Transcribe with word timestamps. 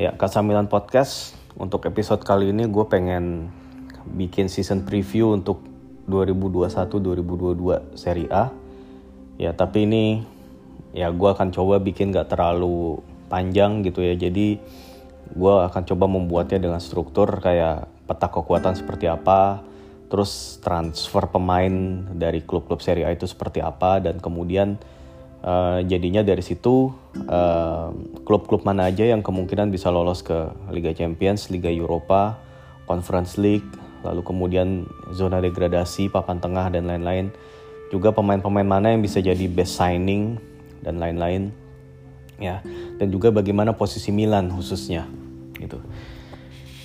Ya, 0.00 0.16
Kasamilan 0.16 0.64
Podcast 0.72 1.36
untuk 1.60 1.84
episode 1.84 2.24
kali 2.24 2.56
ini 2.56 2.64
gue 2.64 2.88
pengen 2.88 3.52
bikin 4.16 4.48
season 4.48 4.88
preview 4.88 5.36
untuk 5.36 5.60
2021-2022 6.08 8.00
Serie 8.00 8.32
A. 8.32 8.48
Ya, 9.36 9.52
tapi 9.52 9.84
ini 9.84 10.24
ya 10.96 11.12
gue 11.12 11.28
akan 11.28 11.52
coba 11.52 11.84
bikin 11.84 12.16
gak 12.16 12.32
terlalu 12.32 13.04
panjang 13.28 13.84
gitu 13.84 14.00
ya. 14.00 14.16
Jadi 14.16 14.56
gue 15.36 15.54
akan 15.68 15.82
coba 15.84 16.08
membuatnya 16.08 16.64
dengan 16.64 16.80
struktur 16.80 17.36
kayak 17.36 17.84
peta 18.08 18.32
kekuatan 18.32 18.80
seperti 18.80 19.04
apa, 19.04 19.60
terus 20.08 20.64
transfer 20.64 21.28
pemain 21.28 22.08
dari 22.16 22.40
klub-klub 22.40 22.80
Serie 22.80 23.04
A 23.04 23.12
itu 23.12 23.28
seperti 23.28 23.60
apa, 23.60 24.00
dan 24.00 24.16
kemudian 24.16 24.80
Uh, 25.40 25.80
jadinya 25.88 26.20
dari 26.20 26.44
situ 26.44 26.92
uh, 27.24 27.88
klub-klub 28.28 28.60
mana 28.60 28.92
aja 28.92 29.08
yang 29.08 29.24
kemungkinan 29.24 29.72
bisa 29.72 29.88
lolos 29.88 30.20
ke 30.20 30.36
Liga 30.68 30.92
Champions, 30.92 31.48
Liga 31.48 31.72
Eropa, 31.72 32.36
Conference 32.84 33.40
League, 33.40 33.64
lalu 34.04 34.20
kemudian 34.20 34.84
zona 35.16 35.40
degradasi, 35.40 36.12
papan 36.12 36.44
tengah 36.44 36.68
dan 36.68 36.84
lain-lain. 36.84 37.32
Juga 37.88 38.12
pemain-pemain 38.12 38.68
mana 38.68 38.92
yang 38.92 39.00
bisa 39.00 39.24
jadi 39.24 39.48
best 39.48 39.80
signing 39.80 40.36
dan 40.84 41.00
lain-lain. 41.00 41.56
Ya, 42.40 42.64
dan 42.96 43.12
juga 43.12 43.28
bagaimana 43.32 43.76
posisi 43.76 44.12
Milan 44.12 44.48
khususnya 44.52 45.08
gitu. 45.60 45.80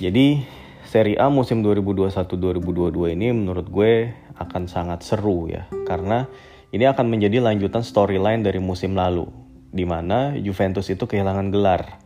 Jadi 0.04 0.44
Serie 0.84 1.20
A 1.20 1.32
musim 1.32 1.60
2021-2022 1.64 3.16
ini 3.16 3.32
menurut 3.32 3.68
gue 3.68 4.12
akan 4.36 4.68
sangat 4.68 5.04
seru 5.04 5.48
ya 5.48 5.68
karena 5.88 6.28
ini 6.74 6.86
akan 6.90 7.06
menjadi 7.06 7.44
lanjutan 7.44 7.86
storyline 7.86 8.42
dari 8.42 8.58
musim 8.58 8.98
lalu, 8.98 9.30
di 9.70 9.86
mana 9.86 10.34
Juventus 10.40 10.90
itu 10.90 11.06
kehilangan 11.06 11.54
gelar. 11.54 12.02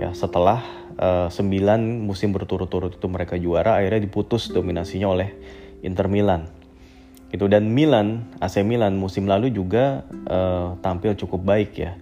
Ya, 0.00 0.16
setelah 0.16 0.64
uh, 0.96 1.28
eh, 1.28 1.68
9 1.68 2.08
musim 2.08 2.32
berturut-turut 2.32 2.96
itu 2.96 3.06
mereka 3.08 3.36
juara, 3.36 3.76
akhirnya 3.80 4.04
diputus 4.04 4.48
dominasinya 4.48 5.12
oleh 5.12 5.28
Inter 5.84 6.08
Milan. 6.08 6.48
Itu 7.28 7.50
dan 7.50 7.68
Milan, 7.68 8.30
AC 8.40 8.62
Milan 8.64 8.96
musim 8.96 9.26
lalu 9.28 9.52
juga 9.52 10.06
uh, 10.30 10.78
tampil 10.80 11.18
cukup 11.18 11.44
baik 11.44 11.70
ya. 11.76 11.98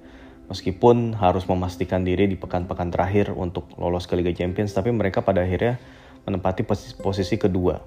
Meskipun 0.53 1.16
harus 1.16 1.48
memastikan 1.48 2.05
diri 2.05 2.28
di 2.28 2.37
pekan-pekan 2.37 2.92
terakhir 2.92 3.33
untuk 3.33 3.72
lolos 3.81 4.05
ke 4.05 4.12
Liga 4.12 4.37
Champions, 4.37 4.77
tapi 4.77 4.92
mereka 4.92 5.25
pada 5.25 5.41
akhirnya 5.41 5.81
menempati 6.28 6.62
posisi, 6.69 6.92
posisi 7.00 7.34
kedua. 7.41 7.81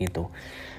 Itu. 0.00 0.32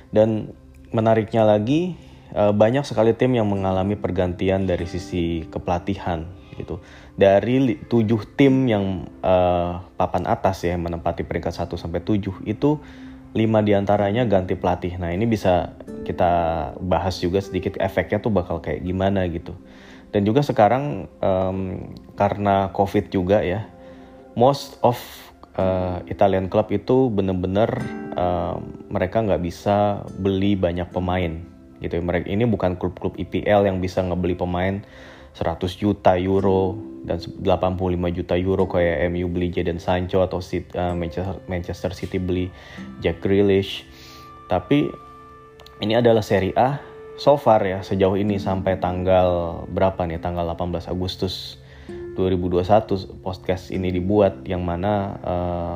Dan 0.09 0.49
menariknya 0.89 1.45
lagi 1.45 1.95
banyak 2.31 2.87
sekali 2.87 3.11
tim 3.11 3.35
yang 3.35 3.47
mengalami 3.47 3.99
pergantian 3.99 4.63
dari 4.63 4.87
sisi 4.87 5.43
kepelatihan 5.51 6.23
gitu. 6.55 6.79
Dari 7.15 7.79
tujuh 7.87 8.21
tim 8.35 8.67
yang 8.67 9.07
uh, 9.23 9.83
papan 9.95 10.27
atas 10.27 10.63
ya 10.63 10.75
menempati 10.75 11.23
peringkat 11.23 11.53
1 11.55 11.67
sampai 11.75 12.01
7 12.03 12.45
itu 12.47 12.79
lima 13.31 13.63
di 13.63 13.71
antaranya 13.71 14.27
ganti 14.27 14.59
pelatih. 14.59 14.99
Nah 14.99 15.15
ini 15.15 15.23
bisa 15.23 15.75
kita 16.03 16.31
bahas 16.83 17.19
juga 17.23 17.39
sedikit 17.39 17.79
efeknya 17.79 18.19
tuh 18.19 18.31
bakal 18.33 18.59
kayak 18.59 18.83
gimana 18.83 19.23
gitu. 19.31 19.55
Dan 20.11 20.27
juga 20.27 20.43
sekarang 20.43 21.07
um, 21.23 21.59
karena 22.19 22.75
covid 22.75 23.07
juga 23.07 23.39
ya, 23.39 23.63
most 24.35 24.75
of 24.83 24.99
uh, 25.55 26.03
Italian 26.11 26.51
club 26.51 26.67
itu 26.75 27.07
bener-bener 27.07 27.71
uh, 28.19 28.59
mereka 28.91 29.23
nggak 29.23 29.39
bisa 29.39 30.03
beli 30.19 30.59
banyak 30.59 30.91
pemain 30.91 31.50
gitu. 31.81 31.97
Mereka 31.99 32.29
ini 32.29 32.45
bukan 32.45 32.77
klub-klub 32.77 33.17
IPL 33.17 33.67
yang 33.67 33.81
bisa 33.81 33.99
ngebeli 34.05 34.37
pemain 34.37 34.79
100 35.33 35.63
juta 35.79 36.19
euro 36.19 36.75
dan 37.07 37.17
85 37.17 38.17
juta 38.17 38.35
euro 38.37 38.67
kayak 38.67 39.09
MU 39.09 39.31
beli 39.31 39.49
Jadon 39.49 39.81
Sancho 39.81 40.21
atau 40.21 40.37
uh, 40.37 40.93
Manchester, 40.93 41.41
Manchester 41.49 41.91
City 41.97 42.21
beli 42.21 42.51
Jack 43.01 43.23
Grealish. 43.23 43.87
Tapi 44.51 44.91
ini 45.81 45.97
adalah 45.97 46.21
Serie 46.21 46.53
A 46.53 46.77
so 47.17 47.39
far 47.39 47.63
ya 47.65 47.81
sejauh 47.81 48.19
ini 48.19 48.37
sampai 48.37 48.77
tanggal 48.77 49.63
berapa 49.71 50.05
nih? 50.05 50.21
Tanggal 50.21 50.45
18 50.53 50.91
Agustus 50.91 51.57
2021 52.19 53.23
podcast 53.23 53.71
ini 53.71 53.87
dibuat 53.89 54.43
yang 54.43 54.67
mana 54.67 54.93
uh, 55.23 55.75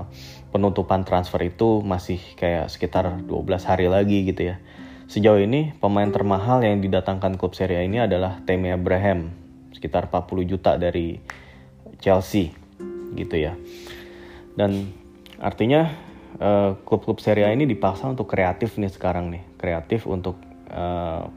penutupan 0.51 1.07
transfer 1.07 1.39
itu 1.47 1.79
masih 1.79 2.19
kayak 2.35 2.67
sekitar 2.67 3.23
12 3.23 3.39
hari 3.63 3.87
lagi 3.87 4.27
gitu 4.27 4.51
ya 4.51 4.59
Sejauh 5.05 5.37
ini, 5.37 5.69
pemain 5.77 6.09
termahal 6.09 6.65
yang 6.65 6.81
didatangkan 6.81 7.37
klub 7.37 7.53
Serie 7.53 7.77
A 7.77 7.83
ini 7.85 8.01
adalah 8.01 8.41
Tammy 8.41 8.73
Abraham, 8.73 9.29
sekitar 9.69 10.09
40 10.09 10.49
juta 10.49 10.81
dari 10.81 11.21
Chelsea, 12.01 12.49
gitu 13.13 13.37
ya. 13.37 13.53
Dan 14.57 14.89
artinya 15.37 15.93
uh, 16.41 16.73
klub-klub 16.81 17.21
Serie 17.21 17.45
A 17.45 17.53
ini 17.53 17.69
dipaksa 17.69 18.09
untuk 18.09 18.25
kreatif 18.25 18.81
nih 18.81 18.89
sekarang 18.89 19.29
nih, 19.29 19.45
kreatif 19.61 20.09
untuk 20.09 20.41
uh, 20.73 21.29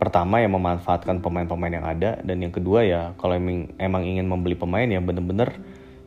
pertama 0.00 0.40
ya 0.40 0.48
memanfaatkan 0.48 1.20
pemain-pemain 1.20 1.76
yang 1.76 1.86
ada 1.86 2.18
dan 2.24 2.36
yang 2.40 2.52
kedua 2.52 2.82
ya 2.84 3.14
kalau 3.16 3.38
emang 3.78 4.02
ingin 4.04 4.26
membeli 4.26 4.58
pemain 4.58 4.84
yang 4.84 5.06
bener-bener 5.06 5.54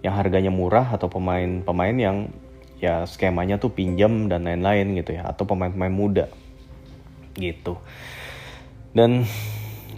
yang 0.06 0.14
harganya 0.14 0.52
murah 0.54 0.86
atau 0.92 1.10
pemain-pemain 1.10 1.98
yang 1.98 2.30
ya 2.78 3.08
skemanya 3.10 3.58
tuh 3.58 3.74
pinjam 3.74 4.30
dan 4.30 4.46
lain-lain 4.46 4.94
gitu 5.02 5.18
ya 5.18 5.26
atau 5.26 5.50
pemain-pemain 5.50 5.90
muda 5.90 6.30
gitu. 7.38 7.80
Dan 8.92 9.26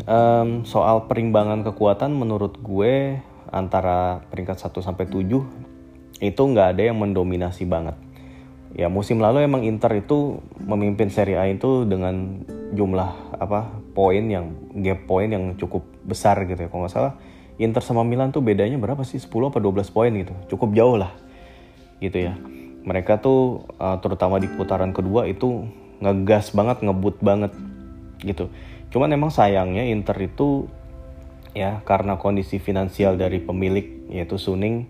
um, 0.06 0.68
soal 0.68 1.08
perimbangan 1.08 1.64
kekuatan 1.66 2.14
menurut 2.14 2.60
gue 2.60 3.20
antara 3.50 4.22
peringkat 4.30 4.62
1 4.62 4.86
sampai 4.86 5.10
7 5.10 5.26
itu 6.20 6.42
nggak 6.44 6.78
ada 6.78 6.82
yang 6.92 7.00
mendominasi 7.00 7.66
banget. 7.66 7.96
Ya 8.78 8.86
musim 8.86 9.18
lalu 9.18 9.42
emang 9.50 9.66
Inter 9.66 9.90
itu 9.98 10.46
memimpin 10.62 11.10
Serie 11.10 11.42
A 11.42 11.50
itu 11.50 11.90
dengan 11.90 12.46
jumlah 12.70 13.42
apa 13.42 13.74
poin 13.98 14.30
yang 14.30 14.54
gap 14.78 15.10
poin 15.10 15.26
yang 15.26 15.58
cukup 15.58 15.82
besar 16.06 16.38
gitu 16.46 16.60
ya 16.60 16.70
kalau 16.70 16.86
nggak 16.86 16.94
salah. 16.94 17.14
Inter 17.60 17.84
sama 17.84 18.06
Milan 18.08 18.32
tuh 18.32 18.46
bedanya 18.46 18.78
berapa 18.78 19.02
sih? 19.04 19.20
10 19.20 19.32
apa 19.50 19.60
12 19.60 19.90
poin 19.90 20.12
gitu. 20.14 20.32
Cukup 20.56 20.78
jauh 20.78 20.96
lah 21.02 21.12
gitu 22.00 22.30
ya. 22.30 22.38
Mereka 22.86 23.20
tuh 23.20 23.68
uh, 23.82 23.98
terutama 24.00 24.40
di 24.40 24.48
putaran 24.48 24.96
kedua 24.96 25.28
itu 25.28 25.68
ngegas 26.00 26.56
banget 26.56 26.84
ngebut 26.84 27.20
banget 27.20 27.52
gitu. 28.24 28.52
Cuman 28.90 29.14
emang 29.14 29.32
sayangnya 29.32 29.86
Inter 29.86 30.18
itu 30.20 30.66
ya 31.54 31.82
karena 31.86 32.18
kondisi 32.20 32.58
finansial 32.62 33.18
dari 33.18 33.42
pemilik 33.42 34.10
yaitu 34.10 34.38
Suning 34.42 34.90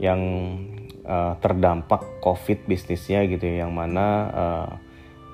yang 0.00 0.20
uh, 1.04 1.36
terdampak 1.40 2.20
COVID 2.20 2.68
bisnisnya 2.68 3.24
gitu 3.28 3.44
ya, 3.46 3.66
yang 3.66 3.72
mana 3.72 4.06
uh, 4.32 4.70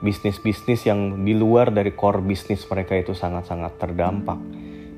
bisnis-bisnis 0.04 0.84
yang 0.84 1.25
di 1.25 1.33
luar 1.33 1.72
dari 1.72 1.94
core 1.97 2.21
bisnis 2.21 2.62
mereka 2.69 2.94
itu 2.94 3.16
sangat-sangat 3.16 3.81
terdampak. 3.81 4.38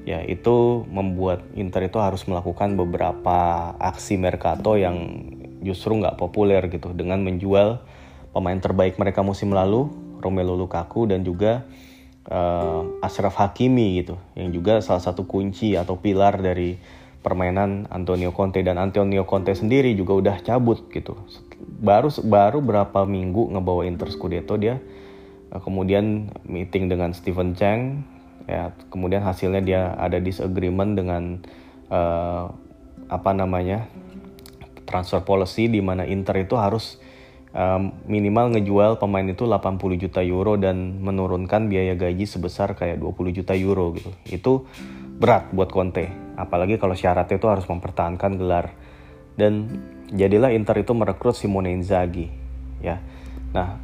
Ya 0.08 0.24
itu 0.24 0.88
membuat 0.88 1.44
Inter 1.52 1.84
itu 1.84 2.00
harus 2.00 2.24
melakukan 2.24 2.80
beberapa 2.80 3.70
aksi 3.76 4.16
mercato 4.16 4.74
yang 4.80 5.28
justru 5.60 6.00
nggak 6.00 6.16
populer 6.16 6.64
gitu. 6.72 6.96
Dengan 6.96 7.20
menjual 7.20 7.84
pemain 8.32 8.56
terbaik 8.56 8.96
mereka 8.96 9.20
musim 9.20 9.52
lalu 9.52 9.92
Romelu 10.18 10.54
Lukaku 10.54 11.08
dan 11.08 11.22
juga 11.22 11.66
uh, 12.28 13.00
Ashraf 13.00 13.38
Hakimi 13.38 14.02
gitu 14.02 14.20
yang 14.36 14.52
juga 14.52 14.84
salah 14.84 15.02
satu 15.02 15.24
kunci 15.24 15.74
atau 15.74 15.98
pilar 15.98 16.38
dari 16.38 16.78
permainan 17.18 17.90
Antonio 17.90 18.30
Conte 18.30 18.62
dan 18.62 18.78
Antonio 18.78 19.26
Conte 19.26 19.52
sendiri 19.52 19.92
juga 19.98 20.14
udah 20.14 20.36
cabut 20.44 20.86
gitu. 20.94 21.18
Baru 21.58 22.08
baru 22.22 22.62
berapa 22.62 23.02
minggu 23.04 23.52
ngebawa 23.54 23.84
Inter 23.86 24.08
Scudetto 24.12 24.54
dia 24.54 24.78
uh, 25.52 25.60
kemudian 25.60 26.32
meeting 26.44 26.88
dengan 26.88 27.12
Steven 27.16 27.56
Chang 27.56 28.04
ya 28.48 28.72
kemudian 28.88 29.20
hasilnya 29.20 29.60
dia 29.60 29.82
ada 30.00 30.16
disagreement 30.16 30.96
dengan 30.96 31.44
uh, 31.92 32.48
apa 33.12 33.30
namanya 33.36 33.84
transfer 34.88 35.20
policy 35.20 35.68
di 35.68 35.84
mana 35.84 36.08
Inter 36.08 36.48
itu 36.48 36.56
harus 36.56 36.96
um, 37.54 37.94
minimal 38.04 38.52
ngejual 38.56 39.00
pemain 39.00 39.24
itu 39.24 39.44
80 39.48 40.02
juta 40.02 40.20
euro 40.24 40.60
dan 40.60 41.00
menurunkan 41.00 41.68
biaya 41.70 41.94
gaji 41.96 42.24
sebesar 42.28 42.76
kayak 42.76 43.00
20 43.00 43.38
juta 43.38 43.52
euro 43.56 43.94
gitu. 43.96 44.10
Itu 44.28 44.52
berat 45.18 45.52
buat 45.54 45.72
Conte. 45.72 46.08
Apalagi 46.36 46.78
kalau 46.78 46.94
syaratnya 46.94 47.40
itu 47.40 47.48
harus 47.48 47.66
mempertahankan 47.66 48.32
gelar. 48.38 48.66
Dan 49.38 49.70
jadilah 50.10 50.50
Inter 50.50 50.82
itu 50.82 50.92
merekrut 50.92 51.38
Simone 51.38 51.70
Inzaghi. 51.70 52.26
Ya. 52.82 52.98
Nah, 53.54 53.78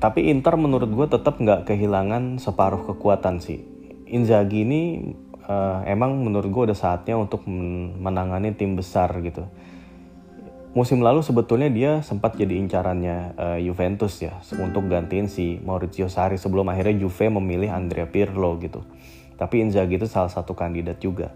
tapi 0.00 0.32
Inter 0.32 0.56
menurut 0.56 0.88
gue 0.88 1.06
tetap 1.08 1.40
nggak 1.40 1.68
kehilangan 1.68 2.40
separuh 2.40 2.88
kekuatan 2.88 3.40
sih. 3.40 3.64
Inzaghi 4.08 4.64
ini 4.64 4.80
uh, 5.44 5.84
emang 5.84 6.16
menurut 6.24 6.48
gue 6.48 6.62
udah 6.72 6.78
saatnya 6.78 7.20
untuk 7.20 7.44
menangani 7.44 8.56
tim 8.56 8.72
besar 8.76 9.12
gitu 9.20 9.44
musim 10.78 11.02
lalu 11.02 11.26
sebetulnya 11.26 11.66
dia 11.66 11.92
sempat 12.06 12.38
jadi 12.38 12.54
incarannya 12.54 13.34
uh, 13.34 13.58
Juventus 13.58 14.22
ya 14.22 14.38
untuk 14.62 14.86
gantiin 14.86 15.26
si 15.26 15.58
Maurizio 15.58 16.06
Sarri 16.06 16.38
sebelum 16.38 16.70
akhirnya 16.70 17.02
Juve 17.02 17.26
memilih 17.34 17.74
Andrea 17.74 18.06
Pirlo 18.06 18.54
gitu. 18.62 18.86
Tapi 19.34 19.66
Inzaghi 19.66 19.98
itu 19.98 20.06
salah 20.06 20.30
satu 20.30 20.54
kandidat 20.54 21.02
juga. 21.02 21.34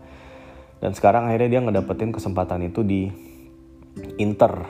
dan 0.83 0.99
sekarang 0.99 1.31
akhirnya 1.31 1.47
dia 1.47 1.61
ngedapetin 1.63 2.11
kesempatan 2.11 2.67
itu 2.67 2.83
di 2.83 3.07
Inter 4.19 4.67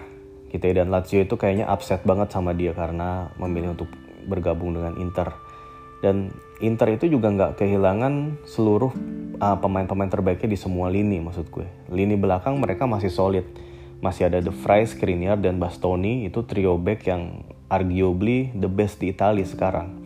gitu 0.53 0.61
ya 0.61 0.85
dan 0.85 0.93
Lazio 0.93 1.25
itu 1.25 1.41
kayaknya 1.41 1.65
upset 1.73 2.05
banget 2.05 2.29
sama 2.29 2.53
dia 2.53 2.77
karena 2.77 3.33
memilih 3.41 3.73
untuk 3.73 3.89
bergabung 4.29 4.77
dengan 4.77 5.01
Inter 5.01 5.33
dan 6.05 6.29
Inter 6.61 7.01
itu 7.01 7.09
juga 7.09 7.33
nggak 7.33 7.65
kehilangan 7.65 8.45
seluruh 8.45 8.93
uh, 9.41 9.57
pemain-pemain 9.57 10.13
terbaiknya 10.13 10.53
di 10.53 10.59
semua 10.61 10.93
lini 10.93 11.17
maksud 11.25 11.49
gue 11.49 11.65
lini 11.89 12.21
belakang 12.21 12.61
mereka 12.61 12.85
masih 12.85 13.09
solid 13.09 13.49
masih 14.03 14.27
ada 14.27 14.43
The 14.43 14.51
Vrij, 14.51 14.93
Skriniar 14.93 15.39
dan 15.39 15.63
Bastoni 15.63 16.27
itu 16.27 16.43
trio 16.43 16.75
back 16.77 17.07
yang 17.07 17.47
arguably 17.71 18.51
the 18.53 18.69
best 18.69 18.99
di 18.99 19.15
Italia 19.15 19.47
sekarang 19.47 20.03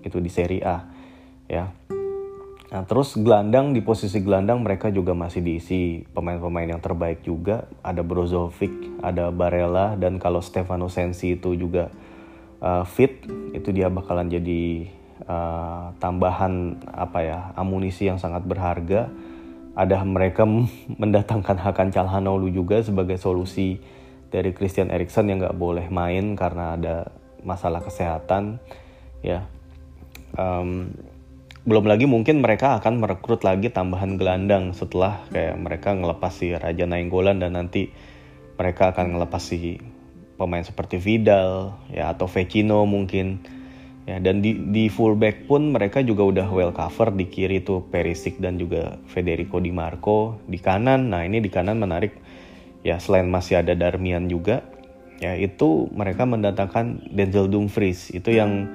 itu 0.00 0.18
di 0.18 0.32
Serie 0.32 0.64
A 0.64 0.88
ya 1.46 1.68
Nah, 2.74 2.82
terus 2.82 3.14
gelandang 3.14 3.70
di 3.70 3.78
posisi 3.86 4.18
gelandang 4.18 4.58
mereka 4.66 4.90
juga 4.90 5.14
masih 5.14 5.46
diisi 5.46 6.02
pemain-pemain 6.10 6.74
yang 6.74 6.82
terbaik 6.82 7.22
juga. 7.22 7.70
Ada 7.86 8.02
Brozovic, 8.02 8.98
ada 8.98 9.30
Barella, 9.30 9.94
dan 9.94 10.18
kalau 10.18 10.42
Stefano 10.42 10.90
Sensi 10.90 11.38
itu 11.38 11.54
juga 11.54 11.94
uh, 12.58 12.82
fit, 12.82 13.22
itu 13.54 13.70
dia 13.70 13.86
bakalan 13.86 14.26
jadi 14.26 14.90
uh, 15.22 15.94
tambahan 16.02 16.82
apa 16.90 17.18
ya 17.22 17.38
amunisi 17.54 18.10
yang 18.10 18.18
sangat 18.18 18.42
berharga. 18.42 19.06
Ada 19.74 20.02
mereka 20.06 20.46
mendatangkan 21.02 21.58
Hakan 21.58 21.90
Calhanoglu 21.90 22.50
juga 22.50 22.82
sebagai 22.82 23.18
solusi 23.18 23.78
dari 24.30 24.50
Christian 24.50 24.90
Eriksen 24.90 25.30
yang 25.30 25.42
nggak 25.42 25.58
boleh 25.58 25.86
main 25.90 26.34
karena 26.34 26.74
ada 26.74 27.14
masalah 27.44 27.84
kesehatan, 27.84 28.58
ya. 29.22 29.46
Um, 30.34 30.90
belum 31.64 31.88
lagi 31.88 32.04
mungkin 32.04 32.44
mereka 32.44 32.76
akan 32.76 33.00
merekrut 33.00 33.40
lagi 33.40 33.72
tambahan 33.72 34.20
gelandang 34.20 34.76
setelah 34.76 35.24
kayak 35.32 35.56
mereka 35.56 35.96
ngelepas 35.96 36.32
si 36.36 36.52
Raja 36.52 36.84
Nainggolan 36.84 37.40
dan 37.40 37.56
nanti 37.56 37.88
mereka 38.60 38.92
akan 38.92 39.16
ngelepas 39.16 39.40
si 39.40 39.80
pemain 40.36 40.60
seperti 40.60 41.00
Vidal 41.00 41.72
ya 41.88 42.12
atau 42.12 42.28
Vecino 42.28 42.84
mungkin 42.84 43.40
ya 44.04 44.20
dan 44.20 44.44
di 44.44 44.56
di 44.68 44.92
fullback 44.92 45.48
pun 45.48 45.72
mereka 45.72 46.04
juga 46.04 46.28
udah 46.28 46.46
well 46.52 46.72
cover 46.76 47.08
di 47.12 47.24
kiri 47.28 47.64
tuh 47.64 47.84
Perisic 47.88 48.36
dan 48.36 48.60
juga 48.60 49.00
Federico 49.08 49.60
Di 49.60 49.72
Marco 49.72 50.40
di 50.44 50.60
kanan. 50.60 51.12
Nah 51.12 51.24
ini 51.24 51.40
di 51.40 51.48
kanan 51.48 51.80
menarik. 51.80 52.12
Ya 52.84 53.00
selain 53.00 53.32
masih 53.32 53.64
ada 53.64 53.72
Darmian 53.72 54.28
juga 54.28 54.60
ya 55.16 55.32
itu 55.40 55.88
mereka 55.96 56.28
mendatangkan 56.28 57.08
Denzel 57.08 57.48
Dumfries. 57.48 58.12
Itu 58.12 58.28
yang 58.28 58.68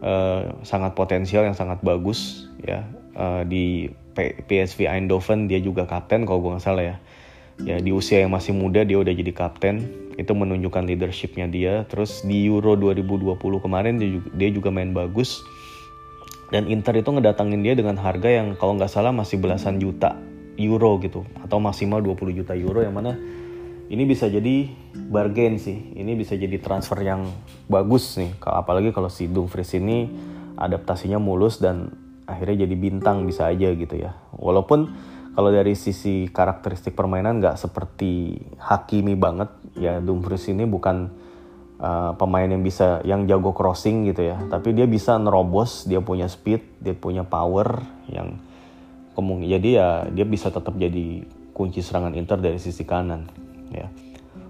uh, 0.00 0.56
sangat 0.64 0.96
potensial 0.96 1.44
yang 1.44 1.56
sangat 1.56 1.84
bagus 1.84 2.48
ya 2.64 2.88
uh, 3.12 3.44
di 3.44 3.92
PSV 4.16 4.88
Eindhoven. 4.88 5.52
Dia 5.52 5.60
juga 5.60 5.84
kapten 5.84 6.24
kalau 6.24 6.40
gue 6.40 6.56
nggak 6.56 6.64
salah 6.64 6.84
ya 6.84 6.96
ya 7.60 7.76
di 7.76 7.92
usia 7.92 8.24
yang 8.24 8.32
masih 8.32 8.56
muda 8.56 8.86
dia 8.86 8.96
udah 8.96 9.12
jadi 9.12 9.32
kapten 9.36 9.84
itu 10.16 10.32
menunjukkan 10.32 10.88
leadershipnya 10.88 11.48
dia 11.48 11.74
terus 11.88 12.24
di 12.24 12.48
Euro 12.48 12.76
2020 12.76 13.36
kemarin 13.60 14.00
dia 14.36 14.50
juga, 14.52 14.68
main 14.72 14.96
bagus 14.96 15.44
dan 16.48 16.68
Inter 16.68 17.00
itu 17.00 17.08
ngedatangin 17.12 17.60
dia 17.64 17.76
dengan 17.76 17.96
harga 18.00 18.28
yang 18.28 18.56
kalau 18.56 18.76
nggak 18.76 18.92
salah 18.92 19.12
masih 19.12 19.40
belasan 19.40 19.80
juta 19.80 20.16
euro 20.60 21.00
gitu 21.00 21.24
atau 21.40 21.56
maksimal 21.56 22.04
20 22.04 22.38
juta 22.44 22.52
euro 22.52 22.84
yang 22.84 22.92
mana 22.92 23.16
ini 23.92 24.08
bisa 24.08 24.24
jadi 24.24 24.72
bargain 25.12 25.60
sih. 25.60 25.92
Ini 25.92 26.16
bisa 26.16 26.32
jadi 26.32 26.56
transfer 26.56 26.96
yang 27.04 27.28
bagus 27.68 28.16
nih. 28.16 28.32
Apalagi 28.40 28.88
kalau 28.88 29.12
si 29.12 29.28
Dumfries 29.28 29.76
ini 29.76 30.08
adaptasinya 30.56 31.20
mulus 31.20 31.60
dan 31.60 31.92
akhirnya 32.24 32.64
jadi 32.64 32.72
bintang 32.72 33.28
bisa 33.28 33.52
aja 33.52 33.68
gitu 33.76 33.92
ya. 34.00 34.16
Walaupun 34.32 34.88
kalau 35.32 35.48
dari 35.48 35.72
sisi 35.72 36.28
karakteristik 36.28 36.92
permainan 36.92 37.40
nggak 37.40 37.56
seperti 37.56 38.36
Hakimi 38.60 39.16
banget 39.16 39.48
ya 39.80 39.96
Dumfries 39.98 40.52
ini 40.52 40.68
bukan 40.68 41.08
uh, 41.80 42.12
pemain 42.20 42.44
yang 42.44 42.60
bisa 42.60 43.00
yang 43.02 43.24
jago 43.24 43.56
crossing 43.56 44.04
gitu 44.12 44.28
ya. 44.28 44.36
Tapi 44.52 44.76
dia 44.76 44.84
bisa 44.84 45.16
nerobos, 45.16 45.88
dia 45.88 46.04
punya 46.04 46.28
speed, 46.28 46.84
dia 46.84 46.92
punya 46.92 47.24
power 47.24 47.80
yang 48.12 48.36
kemungkinan 49.12 49.52
jadi 49.60 49.68
ya 49.76 49.88
dia 50.08 50.24
bisa 50.24 50.48
tetap 50.48 50.72
jadi 50.76 51.24
kunci 51.52 51.84
serangan 51.84 52.16
Inter 52.16 52.40
dari 52.40 52.60
sisi 52.60 52.84
kanan 52.84 53.28
ya. 53.72 53.88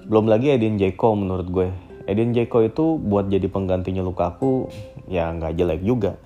Belum 0.06 0.26
lagi 0.26 0.50
Edin 0.50 0.78
Dzeko 0.78 1.14
menurut 1.14 1.46
gue. 1.46 1.68
Edin 2.10 2.34
Dzeko 2.34 2.58
itu 2.66 2.98
buat 2.98 3.30
jadi 3.30 3.46
penggantinya 3.46 4.02
Lukaku 4.02 4.66
ya 5.06 5.30
nggak 5.30 5.54
jelek 5.54 5.82
juga. 5.86 6.18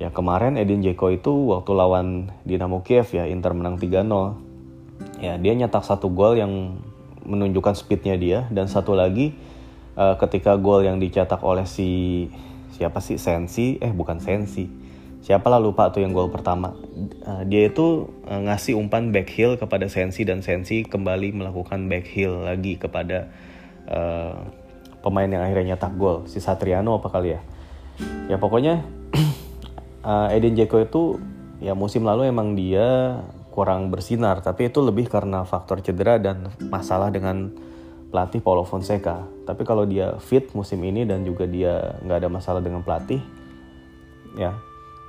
Ya 0.00 0.08
kemarin 0.08 0.56
Edin 0.56 0.80
Dzeko 0.80 1.12
itu 1.12 1.52
waktu 1.52 1.76
lawan 1.76 2.32
Dinamo 2.48 2.80
Kiev 2.80 3.12
ya 3.12 3.28
Inter 3.28 3.52
menang 3.52 3.76
3-0. 3.76 5.20
Ya 5.20 5.36
dia 5.36 5.52
nyetak 5.52 5.84
satu 5.84 6.08
gol 6.08 6.40
yang 6.40 6.80
menunjukkan 7.28 7.76
speednya 7.76 8.16
dia 8.16 8.48
dan 8.48 8.64
satu 8.64 8.96
lagi 8.96 9.36
uh, 10.00 10.16
ketika 10.16 10.56
gol 10.56 10.80
yang 10.80 10.96
dicetak 10.96 11.44
oleh 11.44 11.68
si 11.68 12.26
siapa 12.72 13.04
sih? 13.04 13.20
Sensi? 13.20 13.76
Eh 13.76 13.92
bukan 13.92 14.24
Sensi. 14.24 14.64
Siapa 15.20 15.52
lah 15.52 15.60
lupa 15.60 15.92
tuh 15.92 16.00
yang 16.00 16.16
gol 16.16 16.32
pertama. 16.32 16.72
Uh, 17.28 17.44
dia 17.44 17.68
itu 17.68 18.08
uh, 18.24 18.40
ngasih 18.40 18.80
umpan 18.80 19.12
back 19.12 19.28
heel 19.36 19.60
kepada 19.60 19.84
Sensi 19.92 20.24
dan 20.24 20.40
Sensi 20.40 20.80
kembali 20.80 21.36
melakukan 21.36 21.92
back 21.92 22.08
heel 22.08 22.40
lagi 22.40 22.80
kepada 22.80 23.28
uh, 23.84 24.48
pemain 25.04 25.28
yang 25.28 25.44
akhirnya 25.44 25.76
nyetak 25.76 25.92
gol. 26.00 26.24
Si 26.24 26.40
Satriano 26.40 26.96
apa 26.96 27.12
kali 27.12 27.36
ya? 27.36 27.40
Ya 28.32 28.40
pokoknya 28.40 28.80
uh, 30.04 30.28
Eden 30.32 30.56
Dzeko 30.56 30.76
itu 30.80 31.02
ya 31.60 31.76
musim 31.76 32.04
lalu 32.04 32.28
emang 32.28 32.56
dia 32.56 33.20
kurang 33.50 33.90
bersinar 33.90 34.40
tapi 34.40 34.70
itu 34.70 34.80
lebih 34.80 35.10
karena 35.10 35.42
faktor 35.44 35.82
cedera 35.82 36.16
dan 36.16 36.48
masalah 36.70 37.10
dengan 37.12 37.50
pelatih 38.10 38.42
Paulo 38.42 38.66
Fonseca. 38.66 39.22
Tapi 39.46 39.62
kalau 39.62 39.86
dia 39.86 40.18
fit 40.18 40.50
musim 40.54 40.82
ini 40.82 41.06
dan 41.06 41.22
juga 41.22 41.46
dia 41.46 41.98
nggak 42.02 42.18
ada 42.26 42.28
masalah 42.30 42.60
dengan 42.62 42.82
pelatih 42.82 43.22
ya 44.38 44.54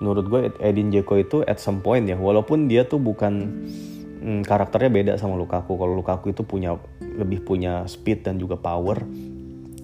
menurut 0.01 0.25
gue 0.25 0.39
Edin 0.57 0.89
Dzeko 0.89 1.13
itu 1.21 1.37
at 1.45 1.61
some 1.61 1.77
point 1.85 2.09
ya 2.09 2.17
walaupun 2.17 2.65
dia 2.65 2.89
tuh 2.89 2.97
bukan 2.97 3.61
hmm, 4.21 4.41
karakternya 4.45 4.89
beda 4.89 5.13
sama 5.17 5.37
Lukaku. 5.37 5.77
Kalau 5.77 5.93
Lukaku 5.93 6.33
itu 6.33 6.41
punya 6.41 6.77
lebih 7.01 7.45
punya 7.45 7.85
speed 7.85 8.25
dan 8.25 8.41
juga 8.41 8.57
power. 8.57 9.05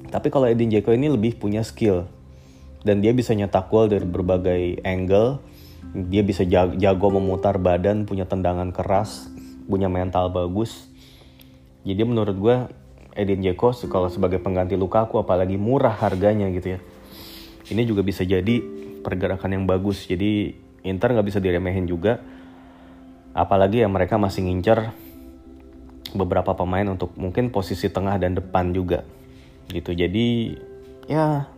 Tapi 0.07 0.27
kalau 0.33 0.49
Edin 0.49 0.73
Dzeko 0.73 0.93
ini 0.93 1.11
lebih 1.11 1.37
punya 1.37 1.61
skill 1.61 2.09
dan 2.87 3.03
dia 3.03 3.11
bisa 3.11 3.35
nyetak 3.35 3.67
gol 3.67 3.91
dari 3.91 4.07
berbagai 4.07 4.79
angle. 4.87 5.43
Dia 5.91 6.23
bisa 6.23 6.47
jago, 6.47 7.07
memutar 7.11 7.59
badan 7.59 8.07
punya 8.07 8.23
tendangan 8.23 8.71
keras 8.71 9.27
punya 9.67 9.91
mental 9.91 10.31
bagus. 10.31 10.87
Jadi 11.83 12.07
menurut 12.07 12.35
gue 12.39 12.55
Edin 13.19 13.43
Dzeko 13.43 13.75
kalau 13.91 14.07
sebagai 14.07 14.39
pengganti 14.39 14.79
Lukaku 14.79 15.19
apalagi 15.19 15.59
murah 15.59 15.91
harganya 15.91 16.47
gitu 16.47 16.75
ya 16.75 16.79
ini 17.67 17.83
juga 17.83 18.03
bisa 18.03 18.23
jadi 18.23 18.63
pergerakan 19.03 19.51
yang 19.59 19.65
bagus. 19.67 20.07
Jadi 20.07 20.55
Inter 20.87 21.11
nggak 21.11 21.27
bisa 21.27 21.39
diremehin 21.43 21.87
juga. 21.87 22.19
Apalagi 23.35 23.83
ya 23.83 23.89
mereka 23.91 24.15
masih 24.15 24.47
ngincer 24.47 24.95
beberapa 26.15 26.55
pemain 26.55 26.87
untuk 26.87 27.13
mungkin 27.19 27.51
posisi 27.51 27.91
tengah 27.91 28.15
dan 28.17 28.39
depan 28.39 28.71
juga 28.71 29.03
gitu. 29.69 29.91
Jadi 29.91 30.55
ya 31.11 31.51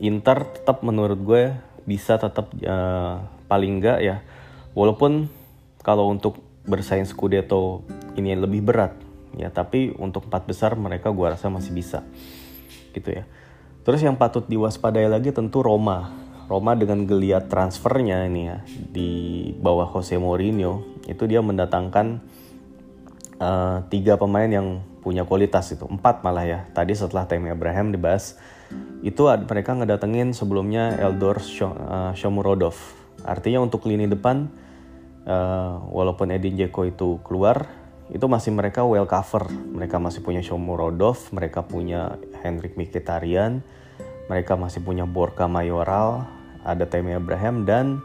Inter 0.00 0.44
tetap 0.52 0.84
menurut 0.84 1.20
gue 1.22 1.42
bisa 1.86 2.18
tetap 2.20 2.52
uh, 2.66 3.24
paling 3.46 3.80
enggak 3.80 3.98
ya. 4.02 4.16
Walaupun 4.76 5.30
kalau 5.80 6.10
untuk 6.10 6.42
bersaing 6.66 7.06
Scudetto 7.06 7.86
ini 8.18 8.34
lebih 8.34 8.60
berat 8.66 8.92
ya 9.36 9.52
tapi 9.52 9.92
untuk 10.00 10.26
empat 10.26 10.48
besar 10.48 10.74
mereka 10.74 11.12
gue 11.12 11.26
rasa 11.28 11.46
masih 11.46 11.70
bisa 11.72 12.02
gitu 12.96 13.22
ya. 13.22 13.24
Terus 13.86 14.02
yang 14.02 14.18
patut 14.18 14.48
diwaspadai 14.50 15.06
lagi 15.06 15.30
tentu 15.30 15.62
Roma. 15.62 16.10
Roma 16.46 16.78
dengan 16.78 17.06
geliat 17.06 17.50
transfernya 17.50 18.26
ini 18.26 18.42
ya 18.50 18.58
di 18.66 19.10
bawah 19.58 19.90
Jose 19.90 20.14
Mourinho 20.18 21.02
itu 21.06 21.26
dia 21.26 21.42
mendatangkan 21.42 22.22
uh, 23.38 23.82
tiga 23.90 24.14
pemain 24.18 24.46
yang 24.46 24.82
punya 25.02 25.22
kualitas 25.22 25.70
itu. 25.70 25.86
Empat 25.86 26.26
malah 26.26 26.46
ya 26.46 26.60
tadi 26.74 26.94
setelah 26.98 27.30
Tammy 27.30 27.54
Abraham 27.54 27.94
dibahas 27.94 28.38
itu 29.02 29.22
mereka 29.26 29.76
ngedatengin 29.76 30.34
sebelumnya 30.34 30.96
Eldor 30.98 31.38
eh, 31.38 32.12
Shomurodov 32.16 32.76
artinya 33.26 33.58
untuk 33.64 33.88
lini 33.90 34.06
depan 34.06 34.46
uh, 35.26 35.82
walaupun 35.90 36.30
Edin 36.30 36.54
Dzeko 36.54 36.86
itu 36.86 37.18
keluar 37.26 37.66
itu 38.06 38.22
masih 38.30 38.54
mereka 38.54 38.86
well 38.86 39.08
cover 39.08 39.50
mereka 39.50 39.98
masih 39.98 40.22
punya 40.22 40.46
Shomurodov 40.46 41.18
mereka 41.34 41.66
punya 41.66 42.22
Henrik 42.46 42.78
Mkhitaryan 42.78 43.66
mereka 44.30 44.54
masih 44.54 44.78
punya 44.78 45.10
Borka 45.10 45.50
Mayoral 45.50 46.22
ada 46.62 46.86
Tammy 46.86 47.18
Abraham 47.18 47.66
dan 47.66 47.98